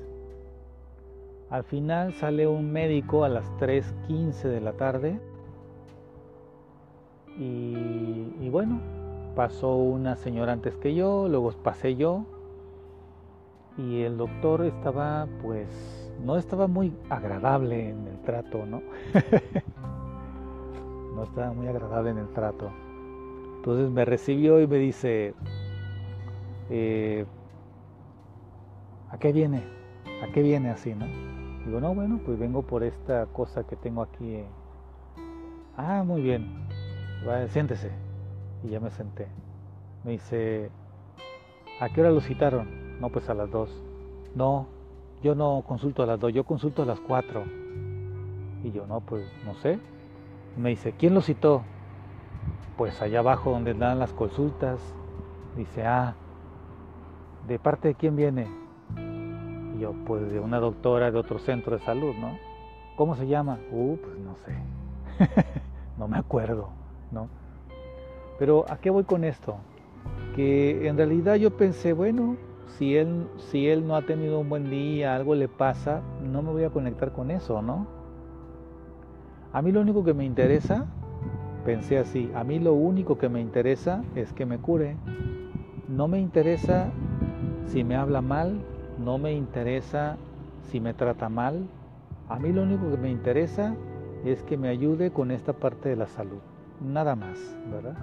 Al 1.49 1.63
final 1.63 2.13
sale 2.13 2.47
un 2.47 2.71
médico 2.71 3.23
a 3.23 3.29
las 3.29 3.45
3.15 3.59 4.43
de 4.43 4.61
la 4.61 4.73
tarde 4.73 5.19
y, 7.37 8.33
y, 8.39 8.49
bueno, 8.49 8.79
pasó 9.35 9.75
una 9.75 10.15
señora 10.15 10.53
antes 10.53 10.75
que 10.77 10.95
yo, 10.95 11.27
luego 11.27 11.51
pasé 11.51 11.95
yo 11.95 12.25
y 13.77 14.03
el 14.03 14.17
doctor 14.17 14.63
estaba 14.63 15.27
pues 15.41 15.67
no 16.23 16.37
estaba 16.37 16.67
muy 16.67 16.93
agradable 17.09 17.89
en 17.89 18.07
el 18.07 18.21
trato, 18.21 18.65
¿no? 18.65 18.81
no 21.15 21.23
estaba 21.23 21.51
muy 21.53 21.67
agradable 21.67 22.11
en 22.11 22.19
el 22.19 22.29
trato. 22.29 22.71
Entonces 23.65 23.89
me 23.89 24.05
recibió 24.05 24.61
y 24.61 24.67
me 24.67 24.77
dice, 24.77 25.33
eh, 26.69 27.25
¿a 29.09 29.17
qué 29.17 29.31
viene? 29.31 29.63
¿A 30.21 30.31
qué 30.31 30.43
viene 30.43 30.69
así, 30.69 30.93
no? 30.93 31.07
Digo, 31.65 31.81
no, 31.81 31.95
bueno, 31.95 32.19
pues 32.23 32.37
vengo 32.37 32.61
por 32.61 32.83
esta 32.83 33.25
cosa 33.25 33.63
que 33.63 33.75
tengo 33.75 34.03
aquí. 34.03 34.43
Ah, 35.75 36.03
muy 36.05 36.21
bien. 36.21 36.45
siéntese. 37.49 37.89
Y 38.63 38.69
ya 38.69 38.79
me 38.79 38.91
senté. 38.91 39.29
Me 40.03 40.11
dice, 40.11 40.69
¿a 41.79 41.89
qué 41.89 42.01
hora 42.01 42.11
lo 42.11 42.21
citaron? 42.21 43.01
No, 43.01 43.09
pues 43.09 43.27
a 43.31 43.33
las 43.33 43.49
dos. 43.49 43.71
No, 44.35 44.67
yo 45.23 45.33
no 45.33 45.63
consulto 45.67 46.03
a 46.03 46.05
las 46.05 46.19
dos, 46.19 46.31
yo 46.31 46.43
consulto 46.43 46.83
a 46.83 46.85
las 46.85 46.99
cuatro. 46.99 47.43
Y 48.63 48.71
yo, 48.71 48.85
no, 48.85 49.01
pues 49.01 49.25
no 49.43 49.55
sé. 49.55 49.79
Me 50.55 50.69
dice, 50.69 50.93
¿quién 50.95 51.15
lo 51.15 51.21
citó? 51.21 51.63
Pues 52.77 53.01
allá 53.01 53.19
abajo 53.19 53.51
donde 53.51 53.73
dan 53.73 53.99
las 53.99 54.13
consultas. 54.13 54.79
Dice, 55.55 55.85
ah, 55.85 56.15
¿de 57.47 57.59
parte 57.59 57.89
de 57.89 57.95
quién 57.95 58.15
viene? 58.15 58.47
Y 59.75 59.79
yo, 59.79 59.93
pues 60.05 60.29
de 60.31 60.39
una 60.39 60.59
doctora 60.59 61.11
de 61.11 61.17
otro 61.17 61.39
centro 61.39 61.77
de 61.77 61.83
salud, 61.83 62.15
¿no? 62.15 62.37
¿Cómo 62.95 63.15
se 63.15 63.27
llama? 63.27 63.59
Uh, 63.71 63.97
pues 63.97 64.17
no 64.19 64.35
sé. 64.37 64.55
no 65.97 66.07
me 66.07 66.17
acuerdo, 66.17 66.69
¿no? 67.11 67.29
Pero 68.39 68.65
¿a 68.69 68.77
qué 68.77 68.89
voy 68.89 69.03
con 69.03 69.23
esto? 69.23 69.57
Que 70.35 70.87
en 70.87 70.97
realidad 70.97 71.35
yo 71.35 71.55
pensé, 71.55 71.93
bueno, 71.93 72.35
si 72.77 72.97
él, 72.97 73.27
si 73.37 73.69
él 73.69 73.87
no 73.87 73.95
ha 73.95 74.01
tenido 74.01 74.39
un 74.39 74.49
buen 74.49 74.69
día, 74.69 75.15
algo 75.15 75.35
le 75.35 75.47
pasa, 75.47 76.01
no 76.21 76.41
me 76.41 76.51
voy 76.51 76.63
a 76.63 76.69
conectar 76.69 77.13
con 77.13 77.31
eso, 77.31 77.61
¿no? 77.61 77.87
A 79.53 79.61
mí 79.61 79.71
lo 79.71 79.79
único 79.79 80.03
que 80.03 80.13
me 80.13 80.25
interesa, 80.25 80.85
pensé 81.65 81.97
así, 81.97 82.31
a 82.35 82.43
mí 82.43 82.59
lo 82.59 82.73
único 82.73 83.17
que 83.17 83.27
me 83.27 83.41
interesa 83.41 84.03
es 84.15 84.31
que 84.31 84.45
me 84.45 84.59
cure. 84.59 84.95
No 85.89 86.07
me 86.07 86.19
interesa 86.19 86.91
si 87.65 87.83
me 87.83 87.95
habla 87.95 88.21
mal, 88.21 88.61
no 89.03 89.17
me 89.17 89.33
interesa 89.33 90.17
si 90.69 90.79
me 90.79 90.93
trata 90.93 91.27
mal. 91.27 91.67
A 92.29 92.39
mí 92.39 92.53
lo 92.53 92.63
único 92.63 92.89
que 92.91 92.97
me 92.97 93.09
interesa 93.09 93.75
es 94.23 94.43
que 94.43 94.57
me 94.57 94.69
ayude 94.69 95.11
con 95.11 95.31
esta 95.31 95.53
parte 95.53 95.89
de 95.89 95.95
la 95.95 96.07
salud. 96.07 96.39
Nada 96.81 97.15
más, 97.15 97.57
¿verdad? 97.71 97.95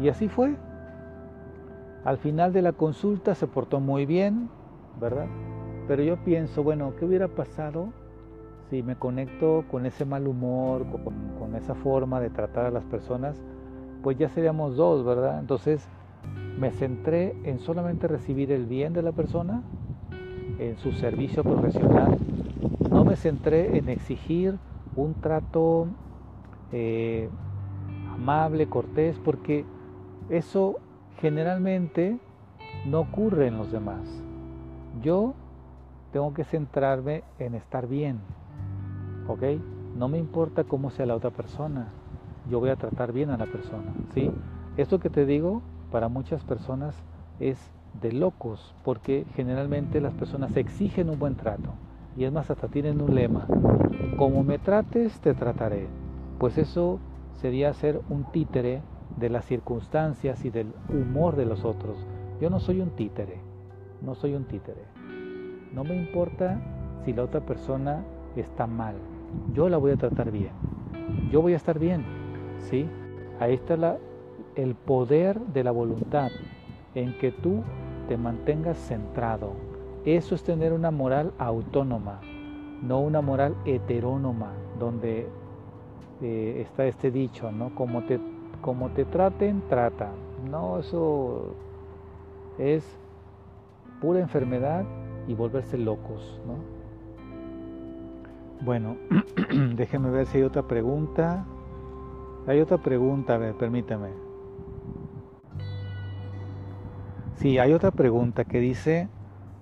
Y 0.00 0.08
así 0.08 0.28
fue. 0.28 0.54
Al 2.04 2.18
final 2.18 2.52
de 2.52 2.62
la 2.62 2.72
consulta 2.72 3.34
se 3.34 3.48
portó 3.48 3.80
muy 3.80 4.06
bien, 4.06 4.48
¿verdad? 5.00 5.26
Pero 5.88 6.02
yo 6.04 6.16
pienso, 6.24 6.62
bueno, 6.62 6.94
¿qué 6.96 7.04
hubiera 7.04 7.28
pasado 7.28 7.92
si 8.70 8.82
me 8.82 8.96
conecto 8.96 9.64
con 9.70 9.86
ese 9.86 10.04
mal 10.04 10.26
humor, 10.26 10.86
con, 11.38 11.54
esa 11.54 11.74
forma 11.74 12.20
de 12.20 12.30
tratar 12.30 12.66
a 12.66 12.70
las 12.70 12.84
personas? 12.84 13.40
Pues 14.02 14.18
ya 14.18 14.28
seríamos 14.28 14.76
dos, 14.76 15.04
¿verdad? 15.04 15.40
Entonces 15.40 15.88
me 16.58 16.70
centré 16.70 17.34
en 17.44 17.58
solamente 17.58 18.06
recibir 18.06 18.52
el 18.52 18.66
bien 18.66 18.92
de 18.92 19.02
la 19.02 19.12
persona, 19.12 19.62
en 20.58 20.76
su 20.76 20.92
servicio 20.92 21.42
profesional. 21.42 22.18
No 22.90 23.04
me 23.04 23.16
centré 23.16 23.78
en 23.78 23.88
exigir 23.88 24.58
un 24.94 25.14
trato 25.14 25.86
eh, 26.72 27.28
amable, 28.12 28.68
cortés, 28.68 29.18
porque 29.24 29.64
eso 30.28 30.76
generalmente 31.20 32.18
no 32.86 33.00
ocurre 33.00 33.46
en 33.46 33.56
los 33.56 33.72
demás. 33.72 34.00
Yo 35.02 35.34
tengo 36.12 36.34
que 36.34 36.44
centrarme 36.44 37.22
en 37.38 37.54
estar 37.54 37.86
bien, 37.86 38.18
¿ok? 39.28 39.42
No 39.94 40.08
me 40.08 40.18
importa 40.18 40.64
cómo 40.64 40.90
sea 40.90 41.06
la 41.06 41.14
otra 41.14 41.30
persona, 41.30 41.88
yo 42.50 42.60
voy 42.60 42.70
a 42.70 42.76
tratar 42.76 43.12
bien 43.12 43.30
a 43.30 43.36
la 43.36 43.46
persona, 43.46 43.92
¿sí? 44.14 44.30
Esto 44.76 44.98
que 44.98 45.10
te 45.10 45.26
digo 45.26 45.62
para 45.90 46.08
muchas 46.08 46.42
personas 46.44 46.94
es 47.40 47.58
de 48.00 48.12
locos, 48.12 48.74
porque 48.84 49.26
generalmente 49.34 50.00
las 50.00 50.14
personas 50.14 50.56
exigen 50.56 51.10
un 51.10 51.18
buen 51.18 51.36
trato. 51.36 51.74
Y 52.16 52.24
es 52.24 52.32
más, 52.32 52.50
hasta 52.50 52.68
tienen 52.68 53.00
un 53.00 53.14
lema, 53.14 53.46
como 54.16 54.42
me 54.42 54.58
trates, 54.58 55.20
te 55.20 55.34
trataré. 55.34 55.86
Pues 56.38 56.58
eso 56.58 56.98
sería 57.40 57.72
ser 57.74 58.00
un 58.08 58.24
títere 58.24 58.82
de 59.16 59.30
las 59.30 59.44
circunstancias 59.44 60.44
y 60.44 60.50
del 60.50 60.72
humor 60.88 61.36
de 61.36 61.46
los 61.46 61.64
otros. 61.64 61.96
Yo 62.40 62.50
no 62.50 62.60
soy 62.60 62.80
un 62.80 62.90
títere, 62.90 63.40
no 64.02 64.14
soy 64.14 64.34
un 64.34 64.44
títere. 64.44 64.84
No 65.72 65.84
me 65.84 65.96
importa 65.96 66.60
si 67.04 67.12
la 67.12 67.24
otra 67.24 67.40
persona 67.40 68.04
está 68.36 68.66
mal. 68.66 68.94
Yo 69.52 69.68
la 69.68 69.76
voy 69.76 69.92
a 69.92 69.96
tratar 69.96 70.30
bien. 70.30 70.52
Yo 71.30 71.42
voy 71.42 71.52
a 71.52 71.56
estar 71.56 71.78
bien. 71.78 72.04
¿Sí? 72.58 72.88
Ahí 73.40 73.54
está 73.54 73.98
el 74.56 74.74
poder 74.74 75.38
de 75.40 75.64
la 75.64 75.70
voluntad 75.70 76.30
en 76.94 77.16
que 77.18 77.30
tú 77.30 77.62
te 78.08 78.16
mantengas 78.16 78.76
centrado. 78.78 79.52
Eso 80.04 80.34
es 80.34 80.42
tener 80.42 80.72
una 80.72 80.90
moral 80.90 81.32
autónoma, 81.38 82.20
no 82.82 83.00
una 83.00 83.20
moral 83.20 83.54
heterónoma, 83.64 84.52
donde 84.78 85.28
eh, 86.22 86.60
está 86.60 86.86
este 86.86 87.10
dicho, 87.10 87.52
¿no? 87.52 87.74
Como 87.74 88.04
te 88.04 88.18
como 88.60 88.90
te 88.90 89.04
traten, 89.04 89.62
trata. 89.68 90.10
No, 90.50 90.78
eso 90.78 91.54
es 92.58 92.98
pura 94.00 94.20
enfermedad 94.20 94.84
y 95.28 95.34
volverse 95.34 95.78
locos, 95.78 96.40
¿no? 96.46 96.77
Bueno, 98.60 98.96
déjenme 99.76 100.10
ver 100.10 100.26
si 100.26 100.38
hay 100.38 100.44
otra 100.44 100.62
pregunta. 100.62 101.44
Hay 102.46 102.60
otra 102.60 102.78
pregunta, 102.78 103.34
a 103.34 103.38
ver, 103.38 103.54
permítame. 103.54 104.08
Sí, 107.36 107.58
hay 107.58 107.72
otra 107.72 107.92
pregunta 107.92 108.44
que 108.44 108.58
dice, 108.58 109.08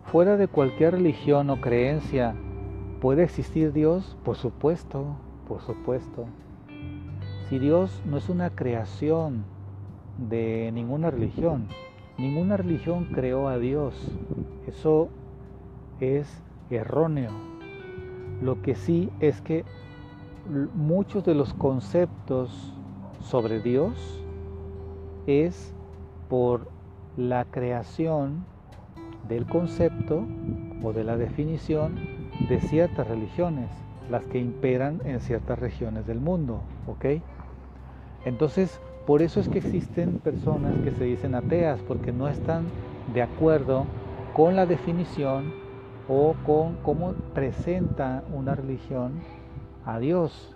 fuera 0.05 0.39
de 0.39 0.49
cualquier 0.49 0.95
religión 0.95 1.51
o 1.51 1.61
creencia, 1.61 2.35
¿puede 3.01 3.23
existir 3.23 3.73
Dios? 3.73 4.17
Por 4.25 4.37
supuesto, 4.37 5.17
por 5.47 5.61
supuesto. 5.61 6.27
Si 7.49 7.59
Dios 7.59 8.03
no 8.07 8.17
es 8.17 8.31
una 8.31 8.51
creación 8.51 9.45
de 10.17 10.71
ninguna 10.73 11.11
religión, 11.11 11.69
ninguna 12.17 12.57
religión 12.57 13.09
creó 13.13 13.49
a 13.49 13.59
Dios, 13.59 13.95
eso 14.67 15.11
es 16.01 16.43
erróneo. 16.71 17.56
Lo 18.43 18.61
que 18.63 18.75
sí 18.75 19.11
es 19.21 19.41
que 19.41 19.65
muchos 20.75 21.25
de 21.25 21.35
los 21.35 21.55
conceptos 21.55 22.73
sobre 23.21 23.61
Dios 23.61 24.23
es 25.27 25.75
por 26.29 26.69
la 27.17 27.45
creación 27.45 28.45
del 29.29 29.47
concepto 29.47 30.25
o 30.83 30.93
de 30.93 31.05
la 31.05 31.17
definición 31.17 31.97
de 32.49 32.61
ciertas 32.61 33.09
religiones, 33.09 33.71
las 34.11 34.25
que 34.27 34.39
imperan 34.39 35.01
en 35.05 35.21
ciertas 35.21 35.59
regiones 35.59 36.07
del 36.07 36.21
mundo, 36.21 36.61
¿ok? 36.87 37.23
Entonces, 38.25 38.81
por 39.07 39.23
eso 39.23 39.41
es 39.41 39.49
que 39.49 39.59
existen 39.59 40.19
personas 40.19 40.75
que 40.85 40.93
se 40.93 41.05
dicen 41.05 41.35
ateas, 41.35 41.81
porque 41.89 42.13
no 42.13 42.29
están 42.29 42.67
de 43.15 43.23
acuerdo 43.23 43.85
con 44.35 44.55
la 44.57 44.67
definición 44.67 45.53
o 46.09 46.35
con 46.45 46.77
cómo 46.83 47.13
presenta 47.35 48.23
una 48.33 48.55
religión 48.55 49.21
a 49.85 49.99
Dios. 49.99 50.55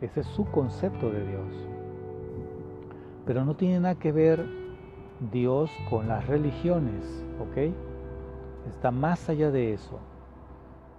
Ese 0.00 0.20
es 0.20 0.26
su 0.26 0.44
concepto 0.46 1.10
de 1.10 1.26
Dios. 1.26 1.68
Pero 3.26 3.44
no 3.44 3.56
tiene 3.56 3.80
nada 3.80 3.94
que 3.96 4.12
ver 4.12 4.46
Dios 5.32 5.70
con 5.90 6.08
las 6.08 6.26
religiones, 6.26 7.24
¿ok? 7.40 7.74
Está 8.68 8.90
más 8.90 9.28
allá 9.28 9.50
de 9.50 9.74
eso. 9.74 9.98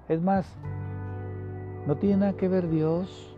Es 0.09 0.21
más, 0.21 0.57
no 1.87 1.95
tiene 1.95 2.17
nada 2.17 2.33
que 2.33 2.47
ver 2.47 2.69
Dios 2.69 3.35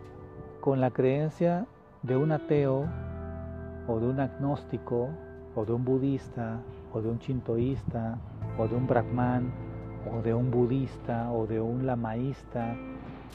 con 0.62 0.82
la 0.82 0.92
creencia 0.92 1.68
de 2.02 2.18
un 2.18 2.32
ateo 2.32 2.86
o 3.88 4.00
de 4.00 4.08
un 4.08 4.20
agnóstico 4.20 5.10
o 5.56 5.66
de 5.66 5.74
un 5.74 5.86
budista 5.86 6.60
o 6.94 7.02
de 7.02 7.10
un 7.10 7.20
chintoísta 7.20 8.18
o 8.58 8.68
de 8.68 8.76
un 8.76 8.88
brahman 8.88 9.52
o 10.10 10.22
de 10.22 10.34
un 10.34 10.52
budista 10.52 11.32
o 11.32 11.46
de 11.48 11.60
un 11.62 11.86
lamaísta 11.86 12.76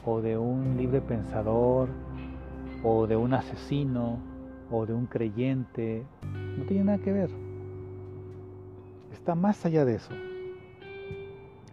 o 0.05 0.21
de 0.21 0.39
un 0.39 0.77
libre 0.77 1.01
pensador 1.01 1.89
o 2.83 3.07
de 3.07 3.17
un 3.17 3.35
asesino 3.35 4.19
o 4.71 4.87
de 4.87 4.95
un 4.95 5.07
creyente. 5.07 6.05
No 6.59 6.65
tiene 6.65 6.85
nada 6.85 6.99
que 6.99 7.13
ver. 7.13 7.31
Está 9.13 9.35
más 9.35 9.65
allá 9.67 9.85
de 9.85 9.97
eso. 9.97 10.13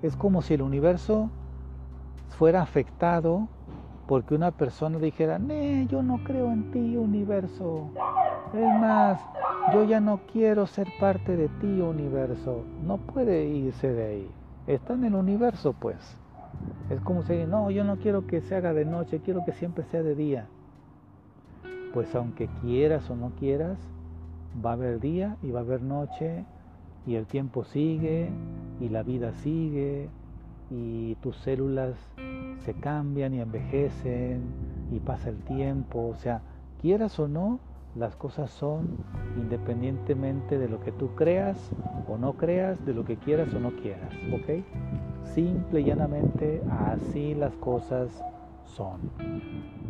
Es 0.02 0.16
como 0.16 0.42
si 0.42 0.56
el 0.56 0.62
universo 0.62 1.30
fuera 2.30 2.62
afectado 2.62 3.48
porque 4.08 4.36
una 4.36 4.52
persona 4.52 5.00
dijera, 5.00 5.40
nee, 5.40 5.88
yo 5.88 6.04
no 6.04 6.24
creo 6.24 6.52
en 6.52 6.72
ti, 6.72 6.98
universo. 6.98 7.90
Es 8.54 8.82
más, 8.82 9.22
yo 9.74 9.86
ya 9.86 10.00
no 10.00 10.20
quiero 10.32 10.68
ser 10.68 10.88
parte 11.00 11.38
de 11.38 11.48
ti, 11.48 11.80
universo. 11.80 12.64
No 12.86 12.98
puede 12.98 13.46
irse 13.46 13.94
de 13.94 14.06
ahí. 14.06 14.32
Está 14.68 14.94
en 14.94 15.04
el 15.04 15.16
universo, 15.16 15.74
pues. 15.74 15.98
Es 16.90 17.02
como 17.02 17.24
si, 17.24 17.46
no, 17.46 17.70
yo 17.72 17.84
no 17.84 17.98
quiero 17.98 18.28
que 18.28 18.42
se 18.42 18.56
haga 18.56 18.74
de 18.74 18.86
noche, 18.86 19.20
quiero 19.20 19.44
que 19.46 19.54
siempre 19.54 19.84
sea 19.86 20.04
de 20.04 20.16
día. 20.16 20.48
Pues 21.94 22.14
aunque 22.16 22.48
quieras 22.62 23.10
o 23.10 23.16
no 23.16 23.32
quieras, 23.40 23.78
va 24.64 24.72
a 24.72 24.74
haber 24.74 25.00
día 25.00 25.38
y 25.42 25.52
va 25.52 25.60
a 25.60 25.64
haber 25.64 25.82
noche 25.82 26.46
y 27.06 27.16
el 27.16 27.26
tiempo 27.26 27.64
sigue 27.64 28.30
y 28.80 28.90
la 28.90 29.04
vida 29.04 29.34
sigue 29.34 30.10
y 30.70 31.16
tus 31.16 31.38
células 31.38 31.96
se 32.64 32.74
cambian 32.74 33.34
y 33.34 33.42
envejecen 33.42 34.42
y 34.92 35.00
pasa 35.00 35.30
el 35.30 35.38
tiempo, 35.40 36.08
o 36.08 36.16
sea, 36.16 36.42
quieras 36.82 37.20
o 37.20 37.28
no, 37.28 37.60
las 37.96 38.16
cosas 38.16 38.50
son 38.52 38.98
independientemente 39.38 40.58
de 40.58 40.68
lo 40.68 40.80
que 40.80 40.92
tú 40.92 41.10
creas 41.16 41.72
o 42.08 42.18
no 42.18 42.34
creas, 42.34 42.84
de 42.86 42.94
lo 42.94 43.06
que 43.06 43.18
quieras 43.18 43.54
o 43.54 43.60
no 43.60 43.72
quieras, 43.76 44.14
¿ok? 44.34 44.64
Simple 45.24 45.82
y 45.82 45.86
llanamente 45.86 46.64
así 46.70 47.34
las 47.36 47.56
cosas 47.58 48.24
son. 48.64 49.00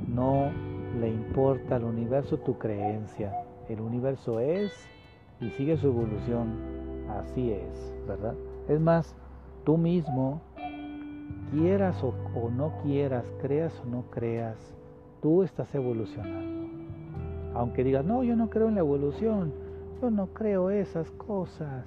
No 0.08 0.52
le 1.00 1.10
importa 1.10 1.78
al 1.78 1.86
universo 1.86 2.38
tu 2.38 2.58
creencia, 2.58 3.34
el 3.70 3.82
universo 3.82 4.39
es 4.39 4.72
y 5.39 5.50
sigue 5.52 5.78
su 5.78 5.88
evolución, 5.88 7.08
así 7.10 7.52
es, 7.52 7.96
¿verdad? 8.08 8.36
Es 8.68 8.80
más, 8.80 9.16
tú 9.66 9.78
mismo 9.78 10.42
quieras 11.52 12.04
o, 12.04 12.13
no 12.50 12.74
quieras, 12.84 13.26
creas 13.42 13.74
o 13.86 13.89
no 13.89 14.04
creas, 14.10 14.58
tú 15.22 15.44
estás 15.44 15.74
evolucionando. 15.76 16.83
Aunque 17.54 17.84
digas, 17.84 18.06
no, 18.06 18.24
yo 18.24 18.36
no 18.36 18.50
creo 18.50 18.68
en 18.68 18.76
la 18.76 18.82
evolución, 18.82 19.54
yo 20.02 20.10
no 20.10 20.28
creo 20.28 20.70
esas 20.70 21.10
cosas, 21.12 21.86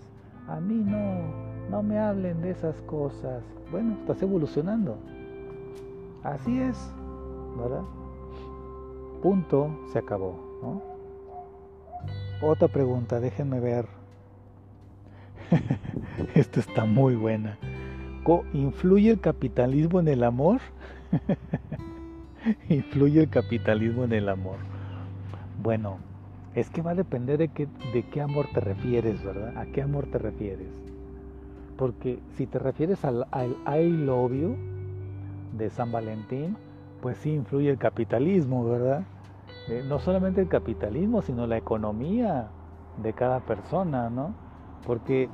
a 0.49 0.61
mí 0.61 0.83
no, 0.85 1.23
no 1.71 1.83
me 1.83 1.99
hablen 1.99 2.41
de 2.43 2.51
esas 2.51 2.77
cosas. 2.83 3.43
Bueno, 3.71 3.97
estás 4.01 4.23
evolucionando. 4.23 4.97
Así 6.23 6.61
es, 6.61 6.77
¿verdad? 7.59 7.83
Punto, 9.23 9.71
se 9.93 9.99
acabó. 9.99 10.37
Otra 12.43 12.69
pregunta, 12.69 13.19
déjenme 13.19 13.61
ver. 13.61 13.87
Esto 16.35 16.61
está 16.61 16.85
muy 16.85 17.17
buena. 17.17 17.59
¿influye 18.53 19.13
el 19.13 19.21
capitalismo 19.21 20.01
en 20.01 20.09
el 20.09 20.25
amor? 20.25 20.61
¿Influye 22.69 23.23
el 23.23 23.31
capitalismo 23.31 24.05
en 24.05 24.13
el 24.13 24.29
amor? 24.29 24.57
Bueno, 25.67 25.99
es 26.55 26.71
que 26.71 26.81
va 26.81 26.93
a 26.93 26.95
depender 26.95 27.39
de 27.39 27.49
qué, 27.49 28.21
amor 28.21 28.47
te 28.55 28.61
refieres, 28.61 29.25
¿verdad? 29.25 29.59
¿A 29.59 29.67
qué 29.67 29.83
amor 29.83 30.07
te 30.07 30.17
refieres? 30.17 30.69
Porque 31.77 32.21
si 32.37 32.47
te 32.47 32.61
refieres 32.61 33.05
al, 33.05 33.27
I 33.35 33.89
love 33.91 34.31
you 34.31 34.57
de 35.59 35.69
San 35.71 35.91
Valentín, 35.91 36.57
pues 37.01 37.19
sí 37.19 37.33
influye 37.33 37.69
el 37.69 37.79
capitalismo, 37.79 38.65
¿verdad? 38.65 39.03
Eh, 39.69 39.83
no 39.89 39.99
solamente 39.99 40.41
el 40.41 40.49
capitalismo, 40.49 41.21
sino 41.21 41.49
la 41.49 41.57
economía 41.57 42.47
de 43.03 43.13
cada 43.13 43.41
persona, 43.41 44.09
¿no? 44.09 44.35
Porque 44.87 45.29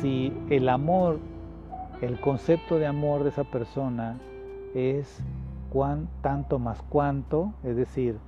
si 0.00 0.32
el 0.50 0.68
amor 0.68 1.18
el 2.00 2.20
concepto 2.20 2.78
de 2.78 2.86
amor 2.86 3.24
de 3.24 3.30
esa 3.30 3.42
persona 3.42 4.20
es 4.72 5.20
tanto 6.22 6.60
más 6.60 6.80
cuánto, 6.82 7.52
es 7.64 7.74
decir, 7.74 8.20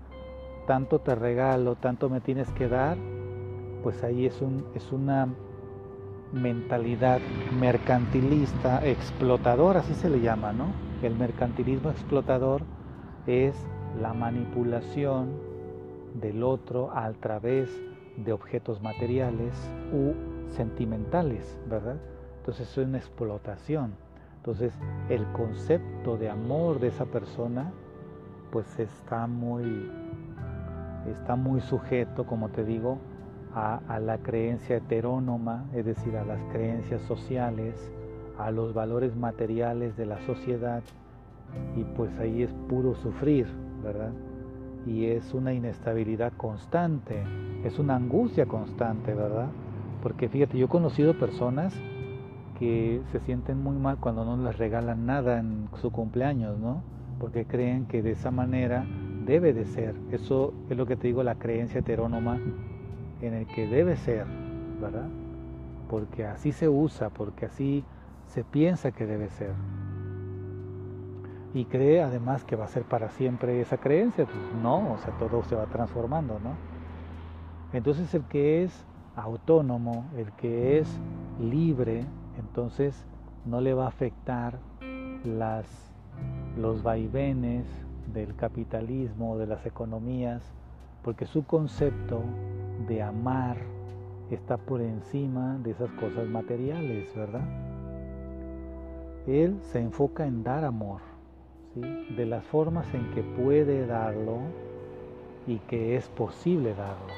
tanto 0.67 0.99
te 0.99 1.15
regalo, 1.15 1.77
tanto 1.77 2.11
me 2.11 2.21
tienes 2.21 2.51
que 2.53 2.69
dar, 2.69 2.97
pues 3.83 4.03
ahí 4.03 4.27
es, 4.27 4.41
un, 4.41 4.65
es 4.75 4.93
una 4.93 5.29
mentalidad 6.33 7.21
mercantilista, 7.59 8.85
explotadora, 8.87 9.81
así 9.81 9.95
se 9.95 10.11
le 10.11 10.21
llama, 10.21 10.53
¿no? 10.53 10.67
El 11.03 11.15
mercantilismo 11.15 11.91
explotador 11.91 12.63
es 13.27 13.55
la 14.01 14.13
manipulación 14.13 15.31
del 16.15 16.43
otro 16.43 16.91
a 16.93 17.13
través 17.13 17.71
de 18.17 18.33
objetos 18.33 18.83
materiales 18.83 19.55
u 19.93 20.13
sentimentales, 20.53 21.59
¿verdad? 21.69 21.97
Entonces 22.39 22.71
es 22.71 22.79
una 22.79 22.99
explotación. 22.99 23.95
Entonces 24.37 24.73
el 25.09 25.25
concepto 25.33 26.17
de 26.17 26.31
amor 26.31 26.81
de 26.81 26.89
esa 26.89 27.05
persona 27.07 27.73
pues 28.51 28.79
está 28.79 29.27
muy, 29.27 29.91
está 31.11 31.37
muy 31.37 31.61
sujeto, 31.61 32.27
como 32.27 32.49
te 32.49 32.64
digo, 32.64 32.99
a, 33.55 33.99
la 34.01 34.19
creencia 34.19 34.77
heterónoma, 34.77 35.64
es 35.73 35.87
decir, 35.87 36.14
a 36.16 36.25
las 36.25 36.38
creencias 36.53 37.01
sociales, 37.03 37.75
a 38.38 38.51
los 38.51 38.75
valores 38.75 39.16
materiales 39.16 39.97
de 39.97 40.05
la 40.05 40.21
sociedad 40.21 40.83
y 41.75 41.85
pues 41.85 42.11
ahí 42.19 42.42
es 42.42 42.53
puro 42.69 42.95
sufrir, 42.97 43.47
¿verdad? 43.83 44.12
Y 44.87 45.07
es 45.07 45.33
una 45.33 45.55
inestabilidad 45.55 46.35
constante, 46.37 47.23
es 47.64 47.79
una 47.79 47.97
angustia 47.97 48.45
constante, 48.45 49.14
¿verdad? 49.14 49.49
Porque 50.03 50.29
fíjate, 50.29 50.59
yo 50.59 50.66
he 50.66 50.69
conocido 50.69 51.19
personas 51.19 51.75
que 52.59 53.01
se 53.11 53.21
sienten 53.21 53.62
muy 53.62 53.77
mal 53.77 53.97
cuando 53.99 54.25
no 54.25 54.37
les 54.37 54.59
regalan 54.59 55.07
nada 55.07 55.38
en 55.38 55.69
su 55.81 55.90
cumpleaños, 55.90 56.59
¿no? 56.59 56.83
Porque 57.19 57.47
creen 57.47 57.87
que 57.87 58.03
de 58.03 58.11
esa 58.11 58.31
manera 58.31 58.85
debe 59.27 59.53
de 59.53 59.67
ser. 59.67 59.95
Eso 60.11 60.55
es 60.71 60.77
lo 60.77 60.87
que 60.87 60.97
te 60.97 61.09
digo, 61.09 61.23
la 61.23 61.35
creencia 61.35 61.81
heterónoma 61.81 62.39
en 63.21 63.35
el 63.35 63.47
que 63.47 63.67
debe 63.67 63.97
ser, 63.97 64.27
¿verdad? 64.81 65.09
Porque 65.91 66.25
así 66.25 66.53
se 66.53 66.69
usa, 66.69 67.11
porque 67.11 67.47
así 67.47 67.85
se 68.29 68.45
piensa 68.45 68.93
que 68.93 69.07
debe 69.07 69.29
ser. 69.31 69.53
Y 71.55 71.65
cree 71.65 72.03
además 72.03 72.45
que 72.45 72.57
va 72.57 72.65
a 72.65 72.69
ser 72.69 72.85
para 72.85 73.09
siempre 73.11 73.61
esa 73.61 73.79
creencia. 73.79 74.27
Pues 74.27 74.62
no, 74.62 74.93
o 74.93 74.99
sea, 74.99 75.17
todo 75.19 75.43
se 75.45 75.55
va 75.55 75.67
transformando, 75.67 76.39
¿no? 76.43 76.55
Entonces 77.73 78.12
el 78.15 78.23
que 78.25 78.62
es 78.62 78.85
autónomo, 79.17 80.05
el 80.17 80.33
que 80.33 80.79
es 80.79 81.01
libre, 81.41 82.05
entonces 82.39 83.05
no 83.45 83.61
le 83.61 83.75
va 83.75 83.85
a 83.85 83.89
afectar 83.89 84.59
las, 85.25 85.67
los 86.59 86.83
vaivenes 86.83 87.67
del 88.12 88.35
capitalismo, 88.37 89.38
de 89.38 89.47
las 89.47 89.64
economías, 89.66 90.42
porque 91.03 91.27
su 91.27 91.45
concepto 91.45 92.23
de 92.88 93.03
amar 93.03 93.57
está 94.31 94.57
por 94.57 94.81
encima 94.81 95.59
de 95.62 95.71
esas 95.71 95.90
cosas 95.92 96.27
materiales, 96.27 97.14
¿verdad? 97.14 97.47
Él 99.27 99.59
se 99.62 99.81
enfoca 99.81 100.27
en 100.27 100.42
dar 100.42 100.64
amor, 100.64 101.01
¿sí? 101.75 101.81
de 102.16 102.27
las 102.27 102.45
formas 102.45 102.92
en 102.95 103.11
que 103.12 103.23
puede 103.23 103.87
darlo 103.87 104.38
y 105.47 105.59
que 105.59 105.97
es 105.97 106.09
posible 106.09 106.75
darlo. 106.75 107.12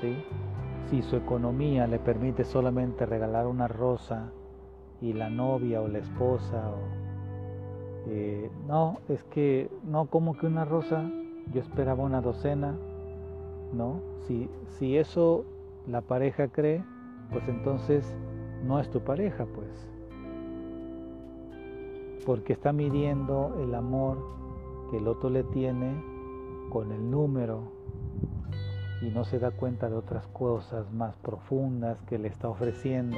¿sí? 0.00 0.16
si 0.90 1.02
su 1.02 1.16
economía 1.16 1.86
le 1.86 2.00
permite 2.00 2.44
solamente 2.44 3.06
regalar 3.06 3.46
una 3.46 3.68
rosa 3.68 4.32
y 5.00 5.12
la 5.12 5.30
novia 5.30 5.80
o 5.80 5.86
la 5.86 5.98
esposa 5.98 6.70
eh, 8.06 8.50
no, 8.66 8.98
es 9.08 9.22
que 9.24 9.70
no 9.84 10.06
como 10.06 10.36
que 10.36 10.46
una 10.46 10.64
rosa, 10.64 11.10
yo 11.52 11.60
esperaba 11.60 12.02
una 12.02 12.20
docena, 12.20 12.76
¿no? 13.72 14.00
Si, 14.26 14.48
si 14.78 14.96
eso 14.96 15.44
la 15.86 16.00
pareja 16.00 16.48
cree, 16.48 16.84
pues 17.30 17.46
entonces 17.48 18.04
no 18.64 18.80
es 18.80 18.90
tu 18.90 19.00
pareja, 19.00 19.46
pues. 19.46 19.88
Porque 22.24 22.52
está 22.52 22.72
midiendo 22.72 23.56
el 23.62 23.74
amor 23.74 24.18
que 24.90 24.98
el 24.98 25.08
otro 25.08 25.30
le 25.30 25.44
tiene 25.44 26.02
con 26.70 26.92
el 26.92 27.10
número 27.10 27.62
y 29.02 29.06
no 29.06 29.24
se 29.24 29.38
da 29.38 29.50
cuenta 29.50 29.88
de 29.88 29.96
otras 29.96 30.26
cosas 30.28 30.92
más 30.92 31.16
profundas 31.16 31.98
que 32.02 32.18
le 32.18 32.28
está 32.28 32.48
ofreciendo 32.48 33.16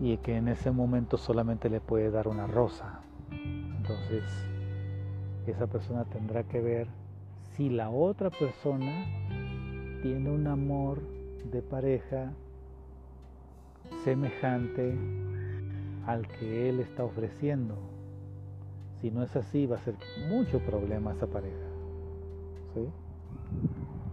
y 0.00 0.16
que 0.18 0.36
en 0.36 0.48
ese 0.48 0.70
momento 0.70 1.16
solamente 1.16 1.68
le 1.68 1.80
puede 1.80 2.10
dar 2.10 2.28
una 2.28 2.46
rosa. 2.46 3.00
Entonces, 3.30 4.24
esa 5.46 5.66
persona 5.66 6.04
tendrá 6.04 6.44
que 6.44 6.60
ver 6.60 6.88
si 7.56 7.68
la 7.70 7.90
otra 7.90 8.30
persona 8.30 8.92
tiene 10.02 10.30
un 10.30 10.46
amor 10.46 11.00
de 11.50 11.62
pareja 11.62 12.32
semejante 14.04 14.96
al 16.06 16.26
que 16.26 16.68
él 16.68 16.80
está 16.80 17.04
ofreciendo. 17.04 17.74
Si 19.00 19.10
no 19.10 19.22
es 19.22 19.34
así, 19.36 19.66
va 19.66 19.76
a 19.76 19.80
ser 19.80 19.94
mucho 20.28 20.58
problema 20.60 21.12
esa 21.12 21.26
pareja. 21.26 21.56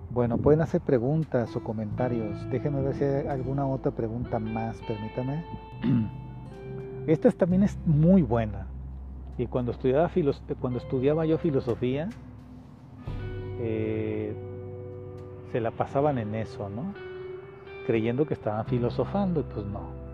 Bueno, 0.10 0.38
pueden 0.38 0.62
hacer 0.62 0.82
preguntas 0.82 1.56
o 1.56 1.64
comentarios. 1.64 2.50
Déjenme 2.50 2.82
ver 2.82 2.96
si 2.96 3.04
hay 3.04 3.28
alguna 3.28 3.68
otra 3.68 3.92
pregunta 3.92 4.40
más, 4.40 4.78
permítame. 4.88 5.44
Esta 7.08 7.32
también 7.32 7.64
es 7.64 7.78
muy 7.86 8.22
buena. 8.22 8.68
Y 9.38 9.48
cuando 9.48 9.72
estudiaba, 9.72 10.10
cuando 10.60 10.80
estudiaba 10.80 11.26
yo 11.26 11.38
filosofía, 11.38 12.10
eh, 13.60 14.34
se 15.52 15.60
la 15.60 15.72
pasaban 15.72 16.18
en 16.18 16.36
eso, 16.36 16.70
¿no? 16.70 16.94
Creyendo 17.86 18.26
que 18.26 18.34
estaban 18.34 18.66
filosofando 18.66 19.42
y 19.42 19.44
pues 19.44 19.66
no. 19.66 20.06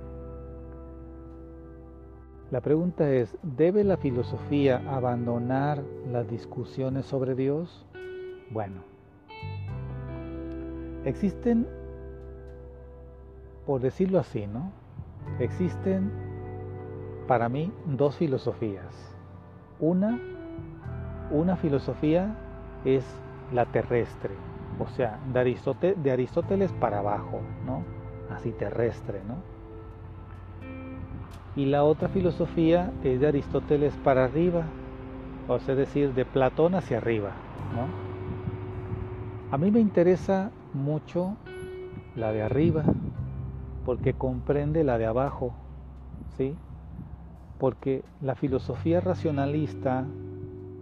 La 2.52 2.60
pregunta 2.60 3.10
es, 3.10 3.38
¿debe 3.42 3.86
la 3.86 3.96
filosofía 3.96 4.82
abandonar 4.90 5.82
las 6.12 6.30
discusiones 6.30 7.06
sobre 7.06 7.34
Dios? 7.34 7.86
Bueno, 8.50 8.82
existen, 11.06 11.66
por 13.66 13.80
decirlo 13.80 14.20
así, 14.20 14.48
¿no? 14.48 14.81
Existen 15.40 16.12
para 17.28 17.50
mí 17.50 17.72
dos 17.86 18.16
filosofías. 18.18 19.16
Una, 19.80 20.20
una 21.32 21.56
filosofía 21.56 22.36
es 22.86 23.06
la 23.54 23.66
terrestre, 23.66 24.34
o 24.80 24.88
sea, 24.88 25.20
de 25.32 26.12
Aristóteles, 26.12 26.72
para 26.74 27.00
abajo, 27.00 27.42
¿no? 27.66 27.84
Así 28.34 28.52
terrestre, 28.52 29.22
¿no? 29.28 29.36
Y 31.56 31.66
la 31.66 31.84
otra 31.84 32.08
filosofía 32.08 32.92
es 33.04 33.20
de 33.20 33.28
Aristóteles 33.28 33.94
para 34.04 34.26
arriba, 34.26 34.64
o 35.48 35.60
sea, 35.60 35.74
es 35.74 35.80
decir, 35.80 36.14
de 36.14 36.24
Platón 36.26 36.76
hacia 36.76 36.98
arriba. 36.98 37.32
A 39.52 39.58
mí 39.58 39.70
me 39.70 39.82
interesa 39.82 40.52
mucho 40.74 41.36
la 42.16 42.32
de 42.32 42.42
arriba, 42.42 42.84
porque 43.86 44.14
comprende 44.14 44.84
la 44.84 44.98
de 44.98 45.06
abajo, 45.06 45.54
¿sí? 46.38 46.56
porque 47.58 48.04
la 48.22 48.36
filosofía 48.36 49.02
racionalista 49.02 50.06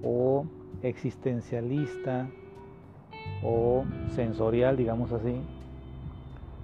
o 0.04 0.46
existencialista 0.82 2.28
o 3.44 3.84
sensorial, 4.16 4.78
digamos 4.78 5.12
así, 5.12 5.36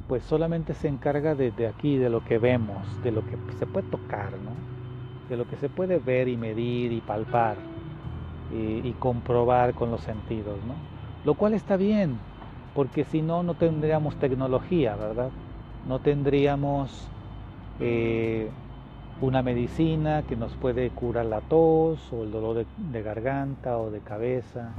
pues 0.08 0.24
solamente 0.24 0.74
se 0.74 0.88
encarga 0.88 1.36
desde 1.36 1.67
aquí, 1.67 1.98
de 1.98 2.10
lo 2.10 2.24
que 2.24 2.38
vemos, 2.38 3.02
de 3.04 3.12
lo 3.12 3.21
que 3.26 3.38
se 3.60 3.65
puede 3.65 3.89
tocar, 3.89 4.32
¿no? 4.34 4.52
de 5.30 5.38
lo 5.38 5.45
que 5.48 5.58
se 5.58 5.69
puede 5.69 6.00
ver 6.00 6.28
y 6.28 6.38
medir 6.38 6.91
y 6.91 7.02
palpar 7.02 7.58
y, 8.54 8.88
y 8.88 8.93
comprobar 9.00 9.74
con 9.74 9.91
los 9.91 10.02
sentidos, 10.02 10.58
¿no? 10.65 10.76
lo 11.26 11.34
cual 11.34 11.56
está 11.56 11.76
bien, 11.76 12.17
porque 12.74 13.04
si 13.04 13.21
no, 13.21 13.41
no 13.43 13.56
tendríamos 13.56 14.15
tecnología, 14.17 14.95
¿verdad? 14.95 15.30
No 15.88 16.00
tendríamos 16.00 17.08
eh, 17.80 18.50
una 19.21 19.41
medicina 19.41 20.24
que 20.24 20.36
nos 20.36 20.54
puede 20.56 20.89
curar 20.89 21.26
la 21.26 21.41
tos 21.41 22.12
o 22.12 22.24
el 22.24 22.32
dolor 22.32 22.65
de, 22.78 23.04
garganta 23.04 23.78
o 23.78 23.91
de 23.91 24.00
cabeza, 24.00 24.74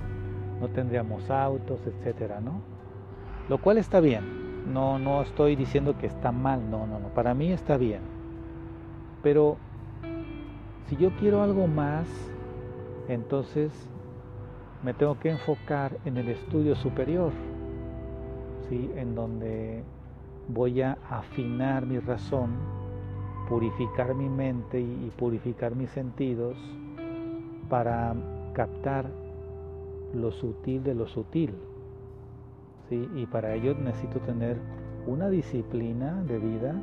no 0.61 0.69
tendríamos 0.69 1.31
autos, 1.31 1.81
etcétera, 1.87 2.41
¿no? 2.41 2.61
Lo 3.49 3.59
cual 3.59 3.79
está 3.79 4.01
bien, 4.01 4.73
no, 4.73 4.99
no 4.99 5.23
estoy 5.23 5.57
diciendo 5.57 5.97
que 5.99 6.07
está 6.07 6.33
mal, 6.33 6.71
no, 6.71 6.87
no, 6.87 6.99
no, 6.99 7.09
para 7.09 7.35
mí 7.35 7.51
está 7.53 7.77
bien. 7.77 8.01
Pero 9.23 9.57
si 10.89 10.97
yo 10.97 11.11
quiero 11.19 11.43
algo 11.43 11.67
más, 11.67 12.07
entonces 13.09 13.71
me 14.83 14.93
tengo 14.93 15.19
que 15.19 15.31
enfocar 15.31 15.97
en 16.05 16.17
el 16.17 16.29
estudio 16.29 16.77
superior, 16.77 17.33
¿sí? 18.69 18.91
en 18.97 19.15
donde 19.15 19.83
voy 20.49 20.83
a 20.83 20.99
afinar 21.11 21.87
mi 21.87 21.99
razón 21.99 22.51
purificar 23.49 24.15
mi 24.15 24.29
mente 24.29 24.81
y 24.81 25.13
purificar 25.17 25.75
mis 25.77 25.91
sentidos 25.91 26.57
para 27.69 28.15
captar 28.53 29.07
lo 30.15 30.33
sutil 30.33 30.83
de 30.83 30.95
lo 30.95 31.07
sutil. 31.07 31.55
¿sí? 32.89 33.09
Y 33.15 33.27
para 33.27 33.55
ello 33.55 33.75
necesito 33.75 34.19
tener 34.21 34.59
una 35.07 35.29
disciplina 35.29 36.23
de 36.25 36.39
vida 36.39 36.75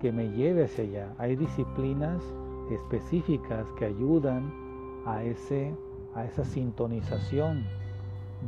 que 0.00 0.12
me 0.12 0.30
lleve 0.30 0.64
hacia 0.64 0.84
allá. 0.84 1.08
Hay 1.18 1.36
disciplinas 1.36 2.22
específicas 2.70 3.70
que 3.78 3.86
ayudan 3.86 4.50
a, 5.06 5.22
ese, 5.22 5.74
a 6.14 6.24
esa 6.24 6.44
sintonización 6.44 7.64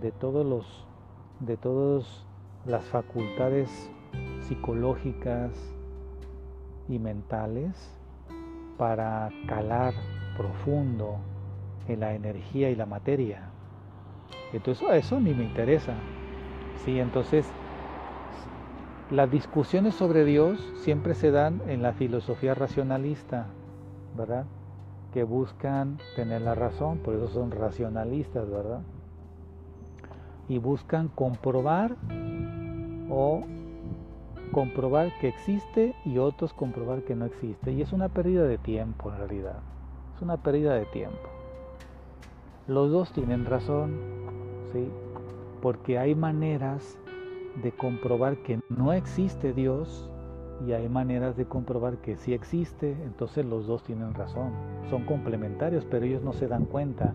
de 0.00 0.12
todos 0.12 0.44
los 0.44 0.86
de 1.40 1.58
todas 1.58 2.24
las 2.64 2.82
facultades 2.86 3.90
psicológicas, 4.40 5.50
y 6.88 6.98
mentales 6.98 7.72
para 8.78 9.30
calar 9.46 9.94
profundo 10.36 11.16
en 11.88 12.00
la 12.00 12.14
energía 12.14 12.70
y 12.70 12.76
la 12.76 12.86
materia. 12.86 13.50
Entonces 14.52 14.86
eso 14.92 15.16
a 15.16 15.20
mí 15.20 15.32
me 15.34 15.44
interesa. 15.44 15.94
Sí, 16.84 16.98
entonces 16.98 17.46
las 19.10 19.30
discusiones 19.30 19.94
sobre 19.94 20.24
Dios 20.24 20.60
siempre 20.82 21.14
se 21.14 21.30
dan 21.30 21.62
en 21.66 21.82
la 21.82 21.92
filosofía 21.92 22.54
racionalista, 22.54 23.46
¿verdad? 24.16 24.44
Que 25.12 25.22
buscan 25.22 25.98
tener 26.16 26.42
la 26.42 26.54
razón, 26.54 26.98
por 26.98 27.14
eso 27.14 27.28
son 27.28 27.50
racionalistas, 27.50 28.48
¿verdad? 28.50 28.80
Y 30.48 30.58
buscan 30.58 31.08
comprobar 31.08 31.96
o 33.08 33.44
comprobar 34.52 35.10
que 35.20 35.28
existe 35.28 35.94
y 36.04 36.18
otros 36.18 36.52
comprobar 36.52 37.02
que 37.02 37.14
no 37.14 37.24
existe. 37.26 37.72
Y 37.72 37.82
es 37.82 37.92
una 37.92 38.08
pérdida 38.08 38.44
de 38.44 38.58
tiempo 38.58 39.10
en 39.10 39.18
realidad. 39.18 39.58
Es 40.14 40.22
una 40.22 40.36
pérdida 40.36 40.74
de 40.74 40.86
tiempo. 40.86 41.28
Los 42.66 42.90
dos 42.90 43.12
tienen 43.12 43.44
razón, 43.44 43.96
¿sí? 44.72 44.88
Porque 45.62 45.98
hay 45.98 46.14
maneras 46.14 46.98
de 47.62 47.72
comprobar 47.72 48.38
que 48.38 48.60
no 48.68 48.92
existe 48.92 49.52
Dios 49.52 50.10
y 50.66 50.72
hay 50.72 50.88
maneras 50.88 51.36
de 51.36 51.44
comprobar 51.44 51.98
que 51.98 52.16
sí 52.16 52.32
existe, 52.32 52.96
entonces 53.04 53.44
los 53.44 53.66
dos 53.66 53.82
tienen 53.82 54.14
razón. 54.14 54.52
Son 54.90 55.04
complementarios, 55.04 55.84
pero 55.84 56.06
ellos 56.06 56.22
no 56.22 56.32
se 56.32 56.48
dan 56.48 56.64
cuenta. 56.64 57.14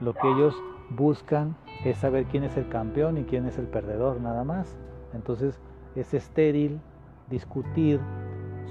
Lo 0.00 0.14
que 0.14 0.30
ellos 0.30 0.54
buscan 0.90 1.56
es 1.84 1.98
saber 1.98 2.26
quién 2.26 2.44
es 2.44 2.56
el 2.56 2.68
campeón 2.68 3.18
y 3.18 3.24
quién 3.24 3.46
es 3.46 3.58
el 3.58 3.66
perdedor, 3.66 4.20
nada 4.20 4.44
más. 4.44 4.76
Entonces, 5.14 5.58
es 5.96 6.14
estéril, 6.14 6.80
discutir 7.30 8.00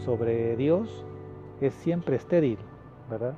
sobre 0.06 0.56
Dios 0.56 1.06
es 1.62 1.74
siempre 1.74 2.16
estéril, 2.16 2.58
¿verdad? 3.10 3.34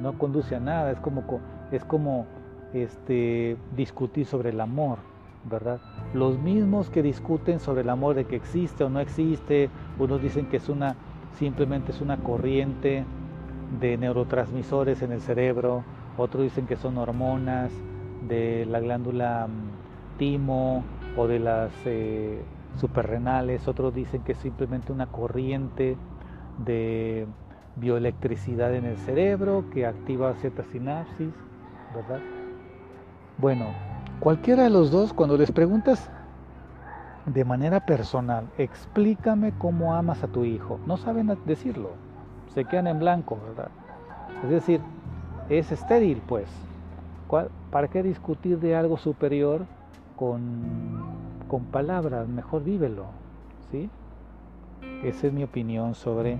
No 0.00 0.18
conduce 0.18 0.56
a 0.56 0.60
nada, 0.60 0.90
es 0.90 1.00
como, 1.00 1.22
es 1.70 1.84
como 1.84 2.26
este, 2.74 3.56
discutir 3.76 4.26
sobre 4.26 4.50
el 4.50 4.60
amor, 4.60 4.98
¿verdad? 5.48 5.80
Los 6.12 6.38
mismos 6.38 6.90
que 6.90 7.02
discuten 7.02 7.60
sobre 7.60 7.82
el 7.82 7.90
amor 7.90 8.14
de 8.14 8.24
que 8.24 8.36
existe 8.36 8.84
o 8.84 8.90
no 8.90 9.00
existe, 9.00 9.70
unos 9.98 10.20
dicen 10.20 10.46
que 10.46 10.58
es 10.58 10.68
una, 10.68 10.96
simplemente 11.38 11.92
es 11.92 12.00
una 12.00 12.16
corriente 12.18 13.04
de 13.80 13.96
neurotransmisores 13.96 15.02
en 15.02 15.12
el 15.12 15.20
cerebro, 15.20 15.84
otros 16.18 16.44
dicen 16.44 16.66
que 16.66 16.76
son 16.76 16.98
hormonas 16.98 17.70
de 18.28 18.66
la 18.66 18.80
glándula 18.80 19.46
mm, 19.46 20.18
timo 20.18 20.82
o 21.16 21.26
de 21.26 21.38
las 21.38 21.72
eh, 21.84 22.42
superrenales, 22.76 23.68
otros 23.68 23.94
dicen 23.94 24.22
que 24.22 24.32
es 24.32 24.38
simplemente 24.38 24.92
una 24.92 25.06
corriente 25.06 25.96
de 26.58 27.26
bioelectricidad 27.76 28.74
en 28.74 28.84
el 28.86 28.96
cerebro 28.98 29.64
que 29.72 29.86
activa 29.86 30.34
ciertas 30.34 30.66
sinapsis, 30.68 31.32
¿verdad? 31.94 32.20
Bueno, 33.38 33.66
cualquiera 34.20 34.64
de 34.64 34.70
los 34.70 34.90
dos, 34.90 35.12
cuando 35.12 35.36
les 35.36 35.52
preguntas 35.52 36.10
de 37.26 37.44
manera 37.44 37.80
personal, 37.84 38.46
explícame 38.56 39.52
cómo 39.58 39.94
amas 39.94 40.22
a 40.22 40.28
tu 40.28 40.44
hijo, 40.44 40.78
no 40.86 40.96
saben 40.96 41.36
decirlo, 41.44 41.90
se 42.54 42.64
quedan 42.64 42.86
en 42.86 42.98
blanco, 42.98 43.38
¿verdad? 43.46 43.70
Es 44.44 44.50
decir, 44.50 44.80
es 45.48 45.72
estéril, 45.72 46.22
pues. 46.26 46.48
¿Para 47.70 47.88
qué 47.88 48.02
discutir 48.02 48.60
de 48.60 48.76
algo 48.76 48.96
superior 48.96 49.66
con, 50.14 51.05
con 51.48 51.64
palabras? 51.64 52.28
Mejor 52.28 52.64
vívelo, 52.64 53.06
¿sí? 53.70 53.90
Esa 55.02 55.26
es 55.28 55.32
mi 55.32 55.44
opinión 55.44 55.94
sobre 55.94 56.38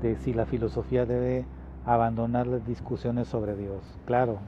de 0.00 0.16
si 0.16 0.32
la 0.34 0.46
filosofía 0.46 1.06
debe 1.06 1.44
abandonar 1.86 2.46
las 2.46 2.66
discusiones 2.66 3.28
sobre 3.28 3.56
Dios. 3.56 3.82
Claro. 4.06 4.38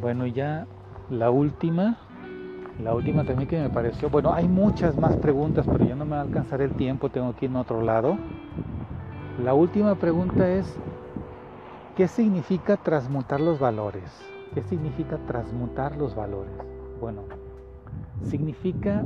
Bueno, 0.00 0.26
ya 0.26 0.66
la 1.10 1.30
última, 1.30 1.98
la 2.82 2.94
última 2.94 3.24
también 3.24 3.48
que 3.48 3.60
me 3.60 3.68
pareció, 3.68 4.08
bueno, 4.08 4.32
hay 4.32 4.48
muchas 4.48 4.96
más 4.96 5.16
preguntas, 5.16 5.66
pero 5.70 5.84
ya 5.84 5.94
no 5.94 6.04
me 6.04 6.12
va 6.12 6.18
a 6.18 6.22
alcanzar 6.22 6.62
el 6.62 6.72
tiempo, 6.72 7.10
tengo 7.10 7.34
que 7.34 7.44
ir 7.44 7.50
en 7.50 7.56
otro 7.56 7.82
lado. 7.82 8.16
La 9.44 9.52
última 9.54 9.94
pregunta 9.94 10.48
es, 10.48 10.78
¿qué 11.96 12.08
significa 12.08 12.76
transmutar 12.76 13.40
los 13.40 13.58
valores? 13.58 14.10
¿Qué 14.54 14.62
significa 14.62 15.18
transmutar 15.26 15.96
los 15.96 16.14
valores? 16.14 16.54
Bueno, 17.00 17.22
significa 18.22 19.04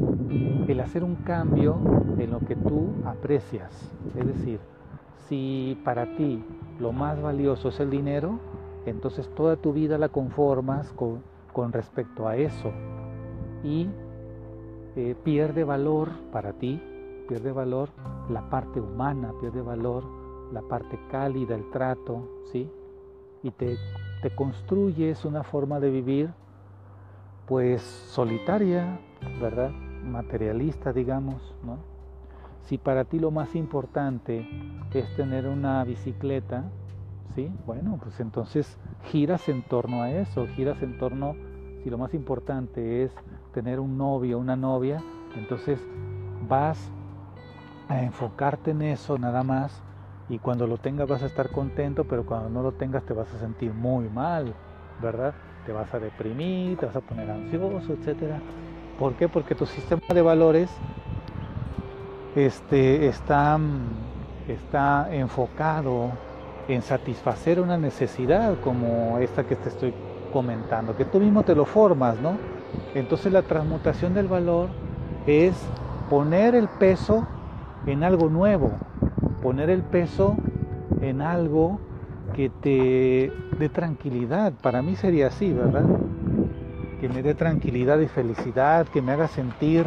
el 0.68 0.80
hacer 0.80 1.04
un 1.04 1.16
cambio 1.16 1.76
en 2.18 2.30
lo 2.30 2.40
que 2.40 2.56
tú 2.56 2.92
aprecias. 3.04 3.90
Es 4.16 4.26
decir, 4.26 4.60
si 5.28 5.78
para 5.84 6.16
ti 6.16 6.44
lo 6.78 6.92
más 6.92 7.20
valioso 7.20 7.68
es 7.68 7.80
el 7.80 7.90
dinero, 7.90 8.38
entonces 8.86 9.28
toda 9.34 9.56
tu 9.56 9.72
vida 9.72 9.98
la 9.98 10.08
conformas 10.08 10.92
con, 10.92 11.72
respecto 11.72 12.28
a 12.28 12.36
eso. 12.36 12.72
Y 13.62 13.88
eh, 14.96 15.14
pierde 15.24 15.64
valor 15.64 16.10
para 16.32 16.52
ti, 16.52 16.80
pierde 17.28 17.52
valor 17.52 17.88
la 18.28 18.50
parte 18.50 18.80
humana, 18.80 19.32
pierde 19.40 19.62
valor 19.62 20.04
la 20.52 20.62
parte 20.62 20.98
cálida, 21.10 21.54
el 21.54 21.70
trato, 21.70 22.28
¿sí? 22.52 22.70
Y 23.42 23.50
te, 23.50 23.76
te 24.22 24.34
construyes 24.34 25.24
una 25.24 25.42
forma 25.42 25.80
de 25.80 25.90
vivir 25.90 26.30
pues 27.46 27.82
solitaria, 27.82 28.98
¿verdad? 29.40 29.70
Materialista, 29.70 30.92
digamos, 30.92 31.54
¿no? 31.62 31.78
Si 32.62 32.78
para 32.78 33.04
ti 33.04 33.18
lo 33.18 33.30
más 33.30 33.54
importante 33.54 34.46
es 34.92 35.14
tener 35.16 35.46
una 35.46 35.84
bicicleta, 35.84 36.64
¿sí? 37.34 37.50
Bueno, 37.66 37.98
pues 38.02 38.20
entonces 38.20 38.78
giras 39.10 39.48
en 39.48 39.62
torno 39.62 40.02
a 40.02 40.10
eso, 40.10 40.46
giras 40.56 40.82
en 40.82 40.96
torno, 40.98 41.34
si 41.82 41.90
lo 41.90 41.98
más 41.98 42.14
importante 42.14 43.02
es 43.02 43.12
tener 43.52 43.80
un 43.80 43.98
novio, 43.98 44.38
una 44.38 44.56
novia, 44.56 45.02
entonces 45.36 45.78
vas 46.48 46.90
a 47.88 48.02
enfocarte 48.02 48.70
en 48.70 48.82
eso 48.82 49.18
nada 49.18 49.42
más 49.42 49.82
y 50.28 50.38
cuando 50.38 50.66
lo 50.66 50.78
tengas 50.78 51.06
vas 51.06 51.22
a 51.22 51.26
estar 51.26 51.50
contento, 51.50 52.04
pero 52.04 52.24
cuando 52.24 52.48
no 52.48 52.62
lo 52.62 52.72
tengas 52.72 53.04
te 53.04 53.12
vas 53.12 53.32
a 53.34 53.38
sentir 53.38 53.74
muy 53.74 54.08
mal, 54.08 54.54
¿verdad? 55.02 55.34
Te 55.64 55.72
vas 55.72 55.92
a 55.94 55.98
deprimir, 55.98 56.76
te 56.78 56.86
vas 56.86 56.96
a 56.96 57.00
poner 57.00 57.30
ansioso, 57.30 57.92
etc. 57.92 58.34
¿Por 58.98 59.14
qué? 59.14 59.28
Porque 59.28 59.54
tu 59.54 59.66
sistema 59.66 60.02
de 60.12 60.22
valores 60.22 60.70
este, 62.36 63.06
está, 63.06 63.58
está 64.48 65.08
enfocado 65.12 66.10
en 66.68 66.82
satisfacer 66.82 67.60
una 67.60 67.76
necesidad 67.76 68.58
como 68.60 69.18
esta 69.18 69.44
que 69.44 69.56
te 69.56 69.68
estoy 69.68 69.94
comentando, 70.32 70.96
que 70.96 71.04
tú 71.04 71.20
mismo 71.20 71.42
te 71.42 71.54
lo 71.54 71.64
formas, 71.64 72.18
¿no? 72.20 72.36
Entonces 72.94 73.32
la 73.32 73.42
transmutación 73.42 74.14
del 74.14 74.26
valor 74.26 74.68
es 75.26 75.54
poner 76.10 76.54
el 76.54 76.68
peso 76.68 77.26
en 77.86 78.02
algo 78.02 78.28
nuevo, 78.28 78.72
poner 79.42 79.70
el 79.70 79.82
peso 79.82 80.36
en 81.00 81.22
algo 81.22 81.78
que 82.34 82.50
te 82.50 83.32
dé 83.58 83.68
tranquilidad. 83.68 84.52
Para 84.62 84.82
mí 84.82 84.96
sería 84.96 85.28
así, 85.28 85.52
¿verdad? 85.52 85.84
Que 87.00 87.08
me 87.08 87.22
dé 87.22 87.34
tranquilidad 87.34 87.98
y 88.00 88.08
felicidad, 88.08 88.86
que 88.88 89.00
me 89.00 89.12
haga 89.12 89.28
sentir 89.28 89.86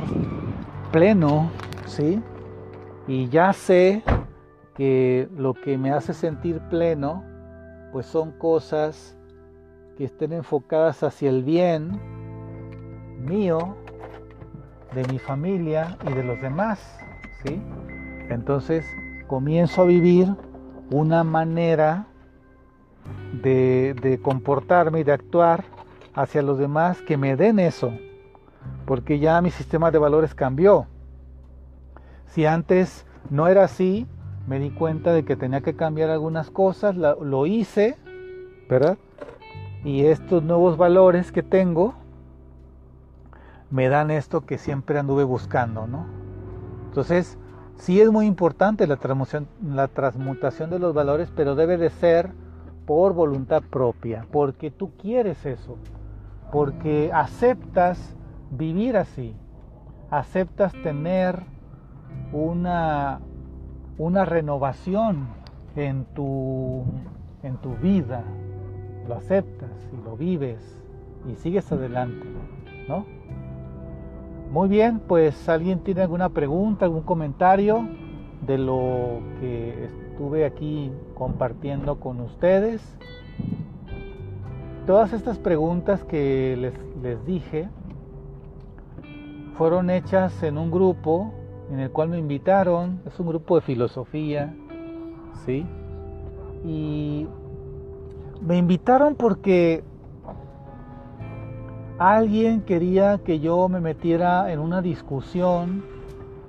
pleno, 0.91 1.49
¿sí? 1.85 2.21
Y 3.07 3.29
ya 3.29 3.53
sé 3.53 4.03
que 4.75 5.27
lo 5.35 5.53
que 5.53 5.77
me 5.77 5.91
hace 5.91 6.13
sentir 6.13 6.59
pleno, 6.69 7.23
pues 7.91 8.05
son 8.05 8.31
cosas 8.31 9.17
que 9.97 10.05
estén 10.05 10.33
enfocadas 10.33 11.03
hacia 11.03 11.29
el 11.29 11.43
bien 11.43 11.99
mío, 13.19 13.75
de 14.93 15.05
mi 15.11 15.19
familia 15.19 15.97
y 16.07 16.13
de 16.13 16.23
los 16.23 16.41
demás, 16.41 16.79
¿sí? 17.43 17.61
Entonces 18.29 18.85
comienzo 19.27 19.81
a 19.81 19.85
vivir 19.85 20.33
una 20.91 21.23
manera 21.23 22.07
de, 23.41 24.19
comportarme 24.21 24.99
y 24.99 25.03
de 25.03 25.11
actuar 25.11 25.63
hacia 26.13 26.41
los 26.41 26.57
demás 26.57 27.01
que 27.01 27.17
me 27.17 27.35
den 27.35 27.59
eso, 27.59 27.91
porque 28.85 29.19
ya 29.19 29.41
mi 29.41 29.51
sistema 29.51 29.91
de 29.91 29.99
valores 29.99 30.33
cambió. 30.33 30.87
Si 32.27 32.45
antes 32.45 33.05
no 33.29 33.47
era 33.47 33.63
así, 33.63 34.07
me 34.47 34.59
di 34.59 34.71
cuenta 34.71 35.13
de 35.13 35.25
que 35.25 35.35
tenía 35.35 35.61
que 35.61 35.75
cambiar 35.75 36.09
algunas 36.09 36.49
cosas, 36.49 36.95
lo, 36.95 37.45
hice, 37.45 37.97
¿verdad? 38.69 38.97
Y 39.83 40.05
estos 40.05 40.43
nuevos 40.43 40.77
valores 40.77 41.31
que 41.31 41.43
tengo 41.43 41.93
me 43.69 43.89
dan 43.89 44.11
esto 44.11 44.41
que 44.45 44.57
siempre 44.57 44.97
anduve 44.97 45.23
buscando, 45.23 45.87
¿no? 45.87 46.05
Entonces, 46.87 47.37
sí 47.75 48.01
es 48.01 48.11
muy 48.11 48.25
importante 48.25 48.87
la 48.87 48.97
la 49.65 49.87
transmutación 49.87 50.69
de 50.69 50.79
los 50.79 50.93
valores, 50.93 51.31
pero 51.35 51.55
debe 51.55 51.77
de 51.77 51.89
ser 51.89 52.31
por 52.87 53.13
voluntad 53.13 53.61
propia, 53.69 54.25
porque 54.31 54.71
tú 54.71 54.91
quieres 54.97 55.45
eso, 55.45 55.77
porque 56.53 57.11
aceptas 57.13 58.15
vivir 58.49 58.95
así, 58.95 59.35
aceptas 60.09 60.71
tener 60.81 61.43
una, 62.31 63.19
una 63.97 64.23
renovación 64.23 65.27
en 65.75 66.05
tu, 66.15 66.85
en 67.43 67.57
tu 67.57 67.75
vida, 67.75 68.23
lo 69.05 69.15
aceptas 69.15 69.69
y 69.91 70.03
lo 70.03 70.15
vives 70.15 70.81
y 71.29 71.35
sigues 71.35 71.69
adelante, 71.69 72.25
¿no? 72.87 73.05
Muy 74.49 74.69
bien, 74.69 75.01
pues 75.05 75.49
alguien 75.49 75.79
tiene 75.79 76.03
alguna 76.03 76.29
pregunta, 76.29 76.85
algún 76.85 77.03
comentario 77.03 77.85
de 78.45 78.57
lo 78.57 79.19
que 79.41 79.89
estuve 80.17 80.45
aquí 80.45 80.91
compartiendo 81.13 81.99
con 81.99 82.19
ustedes. 82.21 82.81
Todas 84.87 85.13
estas 85.13 85.37
preguntas 85.37 86.03
que 86.05 86.57
les, 86.57 86.73
les 87.03 87.23
dije 87.23 87.69
fueron 89.53 89.91
hechas 89.91 90.41
en 90.41 90.57
un 90.57 90.71
grupo 90.71 91.31
en 91.69 91.81
el 91.81 91.91
cual 91.91 92.09
me 92.09 92.17
invitaron, 92.17 92.99
es 93.05 93.19
un 93.19 93.27
grupo 93.27 93.57
de 93.57 93.61
filosofía, 93.61 94.55
¿sí? 95.45 95.67
Y 96.65 97.27
me 98.41 98.57
invitaron 98.57 99.13
porque 99.13 99.83
alguien 101.99 102.61
quería 102.61 103.19
que 103.19 103.39
yo 103.39 103.69
me 103.69 103.81
metiera 103.81 104.51
en 104.51 104.61
una 104.61 104.81
discusión 104.81 105.85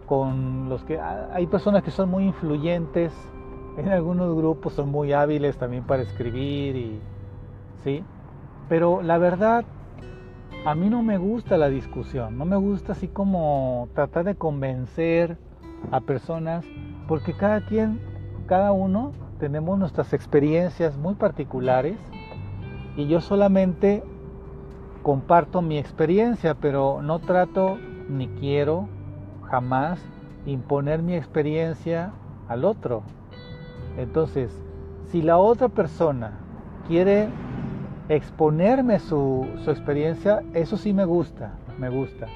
con 0.06 0.70
los 0.70 0.84
que 0.84 0.98
hay 0.98 1.46
personas 1.48 1.82
que 1.82 1.90
son 1.90 2.08
muy 2.08 2.24
influyentes 2.24 3.12
en 3.78 3.88
algunos 3.88 4.36
grupos 4.36 4.72
son 4.72 4.90
muy 4.90 5.12
hábiles 5.12 5.56
también 5.56 5.84
para 5.84 6.02
escribir 6.02 6.76
y 6.76 7.00
sí, 7.84 8.02
pero 8.68 9.02
la 9.02 9.18
verdad 9.18 9.64
a 10.64 10.74
mí 10.74 10.90
no 10.90 11.02
me 11.02 11.16
gusta 11.16 11.56
la 11.56 11.68
discusión, 11.68 12.36
no 12.36 12.44
me 12.44 12.56
gusta 12.56 12.92
así 12.92 13.06
como 13.06 13.88
tratar 13.94 14.24
de 14.24 14.34
convencer 14.34 15.38
a 15.92 16.00
personas 16.00 16.64
porque 17.06 17.34
cada 17.34 17.60
quien, 17.60 18.00
cada 18.46 18.72
uno 18.72 19.12
tenemos 19.38 19.78
nuestras 19.78 20.12
experiencias 20.12 20.96
muy 20.96 21.14
particulares 21.14 21.96
y 22.96 23.06
yo 23.06 23.20
solamente 23.20 24.02
comparto 25.04 25.62
mi 25.62 25.78
experiencia, 25.78 26.54
pero 26.54 27.00
no 27.00 27.20
trato 27.20 27.78
ni 28.08 28.26
quiero 28.26 28.88
jamás 29.44 30.00
imponer 30.46 31.00
mi 31.00 31.14
experiencia 31.14 32.12
al 32.48 32.64
otro. 32.64 33.04
Entonces, 33.98 34.56
si 35.10 35.22
la 35.22 35.38
otra 35.38 35.68
persona 35.68 36.38
quiere 36.86 37.28
exponerme 38.08 39.00
su, 39.00 39.46
experiencia, 39.66 40.42
eso 40.54 40.76
sí 40.76 40.92
me 40.92 41.04
gusta, 41.04 41.54
me 41.78 41.88
gusta. 41.88 42.28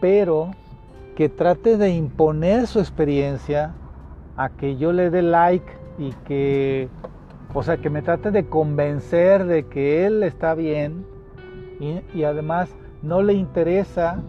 Pero 0.00 0.50
que 1.14 1.28
trate 1.28 1.76
de 1.76 1.90
imponer 1.90 2.66
su 2.66 2.80
experiencia 2.80 3.74
a 4.36 4.48
que 4.48 4.76
yo 4.76 4.92
le 4.92 5.10
dé 5.10 5.20
like 5.20 5.70
y 5.98 6.12
que, 6.26 6.88
o 7.52 7.62
sea, 7.62 7.76
que 7.76 7.90
me 7.90 8.00
trate 8.00 8.30
de 8.30 8.46
convencer 8.46 9.44
de 9.44 9.66
que 9.66 10.06
él 10.06 10.22
está 10.22 10.54
bien 10.54 11.06
y, 11.78 12.00
y 12.14 12.24
además 12.24 12.74
no 13.02 13.22
le 13.22 13.34
interesa 13.34 14.22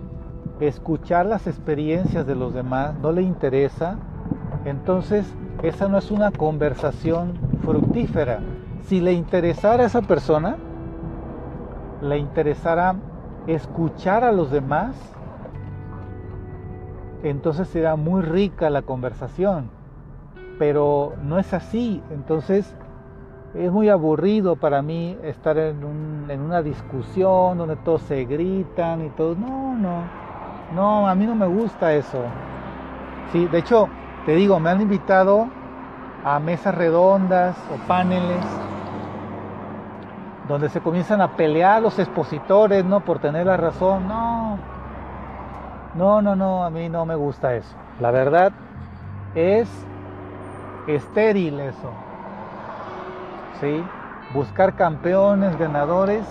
escuchar 0.59 1.27
las 1.27 1.47
experiencias 1.47 2.27
de 2.27 2.35
los 2.35 2.53
demás, 2.53 2.93
no 3.01 3.13
le 3.13 3.21
interesa, 3.21 3.97
entonces 4.65 5.33
esa 5.63 5.87
no 5.87 5.97
es 5.97 6.11
una 6.11 6.31
conversación 6.31 7.33
fructífera, 7.63 8.39
si 8.83 9.01
le 9.01 9.11
interesara 9.13 9.83
a 9.83 9.87
esa 9.87 10.01
persona, 10.01 10.55
le 12.01 12.17
interesara 12.17 12.95
escuchar 13.47 14.23
a 14.23 14.31
los 14.31 14.51
demás, 14.51 14.95
entonces 17.23 17.67
será 17.67 17.95
muy 17.95 18.21
rica 18.21 18.69
la 18.69 18.83
conversación. 18.83 19.69
Pero 20.59 21.13
no 21.23 21.39
es 21.39 21.53
así. 21.53 22.01
Entonces 22.11 22.73
es 23.53 23.71
muy 23.71 23.89
aburrido 23.89 24.55
para 24.55 24.81
mí 24.81 25.17
estar 25.23 25.57
en, 25.57 25.83
una 25.83 26.61
discusión 26.61 27.57
donde 27.57 27.75
todos 27.77 28.01
se 28.03 28.25
gritan 28.25 29.05
y 29.05 29.09
todos. 29.09 29.37
No, 29.37 29.75
no. 29.75 30.27
No, 30.73 31.07
a 31.07 31.15
mí 31.15 31.25
no 31.25 31.35
me 31.35 31.47
gusta 31.47 31.93
eso. 31.93 32.23
Sí, 33.31 33.47
de 33.47 33.59
hecho, 33.59 33.89
te 34.27 34.35
digo, 34.35 34.59
me 34.59 34.69
han 34.69 34.81
invitado 34.81 35.47
a 36.25 36.37
mesas 36.41 36.75
redondas 36.75 37.55
o 37.73 37.77
paneles 37.87 38.43
donde 40.49 40.67
se 40.67 40.81
comienzan 40.81 41.21
a 41.21 41.37
pelear 41.37 41.81
los 41.81 41.97
expositores, 41.97 42.83
¿no? 42.83 42.99
Por 43.05 43.19
tener 43.19 43.45
la 43.45 43.55
razón. 43.55 44.05
No, 44.05 44.57
no, 45.95 46.21
no, 46.21 46.35
no, 46.35 46.65
a 46.65 46.69
mí 46.69 46.89
no 46.89 47.05
me 47.05 47.15
gusta 47.15 47.55
eso. 47.55 47.73
La 48.01 48.11
verdad 48.11 48.51
es 49.33 49.69
estéril 50.87 51.61
eso. 51.61 51.89
¿Sí? 53.61 53.81
Buscar 54.33 54.75
campeones, 54.75 55.57
ganadores, 55.57 56.25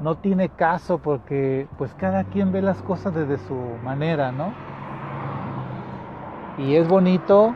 no 0.00 0.14
tiene 0.14 0.48
caso 0.48 0.96
porque 0.96 1.68
pues 1.76 1.92
cada 1.92 2.24
quien 2.24 2.50
ve 2.50 2.62
las 2.62 2.80
cosas 2.80 3.12
desde 3.12 3.36
su 3.46 3.54
manera, 3.84 4.32
¿no? 4.32 4.67
Y 6.58 6.74
es 6.74 6.88
bonito 6.88 7.54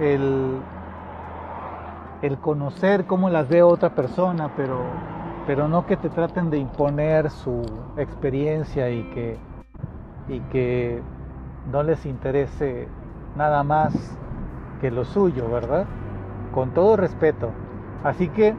el 0.00 0.60
el 2.26 2.38
conocer 2.38 3.04
cómo 3.04 3.28
las 3.28 3.48
ve 3.48 3.62
otra 3.62 3.90
persona, 3.90 4.50
pero, 4.56 4.80
pero 5.46 5.68
no 5.68 5.84
que 5.84 5.96
te 5.96 6.08
traten 6.08 6.48
de 6.48 6.56
imponer 6.56 7.30
su 7.30 7.62
experiencia 7.98 8.88
y 8.90 9.02
que, 9.10 9.36
y 10.28 10.40
que 10.40 11.02
no 11.70 11.82
les 11.82 12.06
interese 12.06 12.88
nada 13.36 13.62
más 13.62 14.18
que 14.80 14.90
lo 14.90 15.04
suyo, 15.04 15.50
¿verdad? 15.50 15.84
Con 16.54 16.70
todo 16.70 16.96
respeto. 16.96 17.50
Así 18.02 18.28
que 18.28 18.54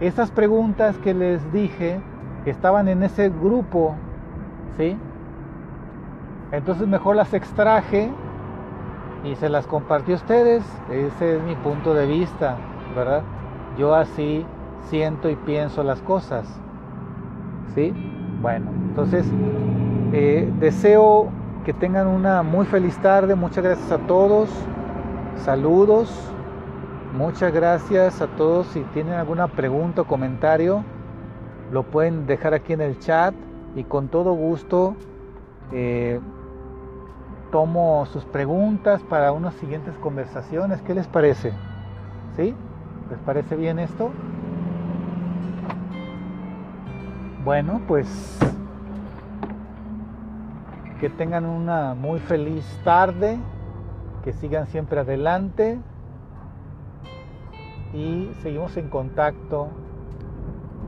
esas 0.00 0.32
preguntas 0.32 0.98
que 0.98 1.14
les 1.14 1.52
dije 1.52 2.00
estaban 2.46 2.88
en 2.88 3.04
ese 3.04 3.28
grupo, 3.28 3.94
¿sí? 4.76 4.96
Entonces 6.50 6.88
mejor 6.88 7.14
las 7.14 7.32
extraje 7.32 8.10
y 9.24 9.34
se 9.36 9.48
las 9.48 9.66
compartí 9.66 10.12
a 10.12 10.16
ustedes. 10.16 10.64
Ese 10.90 11.36
es 11.36 11.42
mi 11.42 11.54
punto 11.56 11.94
de 11.94 12.06
vista. 12.06 12.56
¿verdad? 12.94 13.22
Yo 13.78 13.94
así 13.94 14.44
siento 14.88 15.28
y 15.28 15.36
pienso 15.36 15.82
las 15.82 16.00
cosas. 16.02 16.46
¿Sí? 17.74 17.92
Bueno, 18.40 18.70
entonces 18.88 19.26
eh, 20.12 20.50
deseo 20.58 21.28
que 21.64 21.72
tengan 21.72 22.06
una 22.06 22.42
muy 22.42 22.66
feliz 22.66 22.96
tarde. 22.98 23.34
Muchas 23.34 23.64
gracias 23.64 23.92
a 23.92 23.98
todos. 23.98 24.48
Saludos. 25.36 26.32
Muchas 27.16 27.52
gracias 27.52 28.20
a 28.20 28.26
todos. 28.26 28.66
Si 28.68 28.80
tienen 28.92 29.14
alguna 29.14 29.48
pregunta 29.48 30.02
o 30.02 30.04
comentario, 30.04 30.82
lo 31.72 31.82
pueden 31.84 32.26
dejar 32.26 32.54
aquí 32.54 32.72
en 32.72 32.80
el 32.80 32.98
chat 32.98 33.34
y 33.76 33.84
con 33.84 34.08
todo 34.08 34.32
gusto 34.32 34.94
eh, 35.72 36.20
tomo 37.50 38.06
sus 38.06 38.24
preguntas 38.24 39.02
para 39.02 39.32
unas 39.32 39.54
siguientes 39.54 39.94
conversaciones. 39.98 40.82
¿Qué 40.82 40.94
les 40.94 41.06
parece? 41.06 41.52
¿Sí? 42.36 42.54
¿Les 43.10 43.18
parece 43.20 43.56
bien 43.56 43.78
esto? 43.78 44.10
Bueno, 47.44 47.80
pues 47.88 48.38
que 51.00 51.08
tengan 51.08 51.46
una 51.46 51.94
muy 51.94 52.18
feliz 52.18 52.64
tarde, 52.84 53.38
que 54.24 54.32
sigan 54.32 54.66
siempre 54.66 55.00
adelante 55.00 55.78
y 57.94 58.30
seguimos 58.42 58.76
en 58.76 58.88
contacto. 58.88 59.68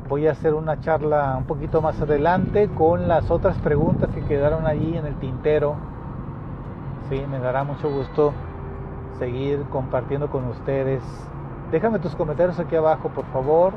Voy 0.09 0.27
a 0.27 0.33
hacer 0.33 0.55
una 0.55 0.81
charla 0.81 1.37
un 1.39 1.45
poquito 1.45 1.81
más 1.81 2.01
adelante 2.01 2.69
con 2.69 3.07
las 3.07 3.31
otras 3.31 3.57
preguntas 3.59 4.11
que 4.13 4.23
quedaron 4.23 4.67
allí 4.67 4.97
en 4.97 5.07
el 5.07 5.15
tintero. 5.17 5.77
Me 7.11 7.39
dará 7.41 7.65
mucho 7.65 7.91
gusto 7.91 8.33
seguir 9.19 9.63
compartiendo 9.71 10.31
con 10.31 10.47
ustedes 10.49 11.03
Déjame 11.71 12.01
tus 12.01 12.17
comentarios 12.17 12.59
aquí 12.59 12.75
abajo, 12.75 13.09
por 13.11 13.25
favor. 13.27 13.73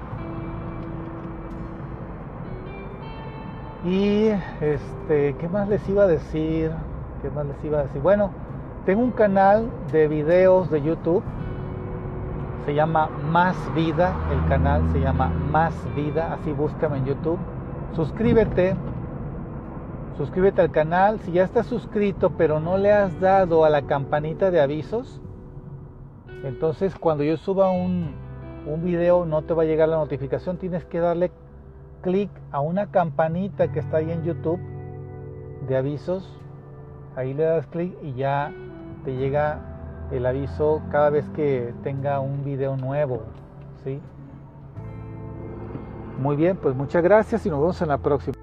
Y 3.86 4.30
este, 4.62 5.36
¿qué 5.36 5.50
más 5.50 5.68
les 5.68 5.88
iba 5.88 6.04
a 6.04 6.08
decir? 6.08 6.72
¿Qué 7.22 7.30
más 7.30 7.46
les 7.46 7.64
iba 7.64 7.80
a 7.80 7.84
decir? 7.84 8.02
Bueno, 8.02 8.32
tengo 8.86 9.04
un 9.04 9.12
canal 9.12 9.70
de 9.92 10.08
videos 10.08 10.72
de 10.72 10.82
YouTube. 10.82 11.24
Se 12.66 12.74
llama 12.74 13.10
Más 13.30 13.56
Vida, 13.76 14.16
el 14.32 14.50
canal 14.50 14.82
se 14.92 15.00
llama 15.00 15.30
Más 15.52 15.76
Vida, 15.96 16.34
así 16.34 16.52
búscame 16.52 16.98
en 16.98 17.06
YouTube. 17.06 17.38
Suscríbete. 17.94 18.76
Suscríbete 20.18 20.62
al 20.62 20.72
canal. 20.72 21.20
Si 21.22 21.32
ya 21.32 21.44
estás 21.44 21.66
suscrito 21.66 22.32
pero 22.38 22.60
no 22.60 22.78
le 22.78 22.92
has 22.92 23.20
dado 23.20 23.66
a 23.66 23.70
la 23.70 23.84
campanita 23.84 24.52
de 24.52 24.62
avisos, 24.62 25.22
entonces 26.44 26.96
cuando 26.96 27.24
yo 27.24 27.38
suba 27.38 27.72
un, 27.72 28.14
un 28.68 28.84
video 28.84 29.26
no 29.26 29.42
te 29.42 29.54
va 29.54 29.64
a 29.64 29.66
llegar 29.66 29.90
la 29.90 29.98
notificación, 29.98 30.58
tienes 30.58 30.86
que 30.86 31.00
darle 31.00 31.32
clic 32.02 32.30
a 32.52 32.60
una 32.60 32.92
campanita 32.92 33.72
que 33.72 33.80
está 33.80 33.98
ahí 33.98 34.12
en 34.12 34.24
YouTube 34.24 34.60
de 35.68 35.78
avisos. 35.78 36.40
Ahí 37.16 37.34
le 37.34 37.44
das 37.44 37.68
clic 37.68 37.96
y 38.04 38.14
ya 38.14 38.52
te 39.06 39.16
llega 39.16 39.60
el 40.12 40.26
aviso 40.26 40.82
cada 40.92 41.10
vez 41.10 41.28
que 41.30 41.74
tenga 41.84 42.20
un 42.20 42.44
video 42.44 42.78
nuevo. 42.78 43.24
¿sí? 43.84 44.00
Muy 46.20 46.36
bien, 46.36 46.58
pues 46.58 46.76
muchas 46.76 47.04
gracias 47.04 47.46
y 47.46 47.50
nos 47.50 47.60
vemos 47.60 47.82
en 47.82 47.90
la 47.90 47.98
próxima. 47.98 48.43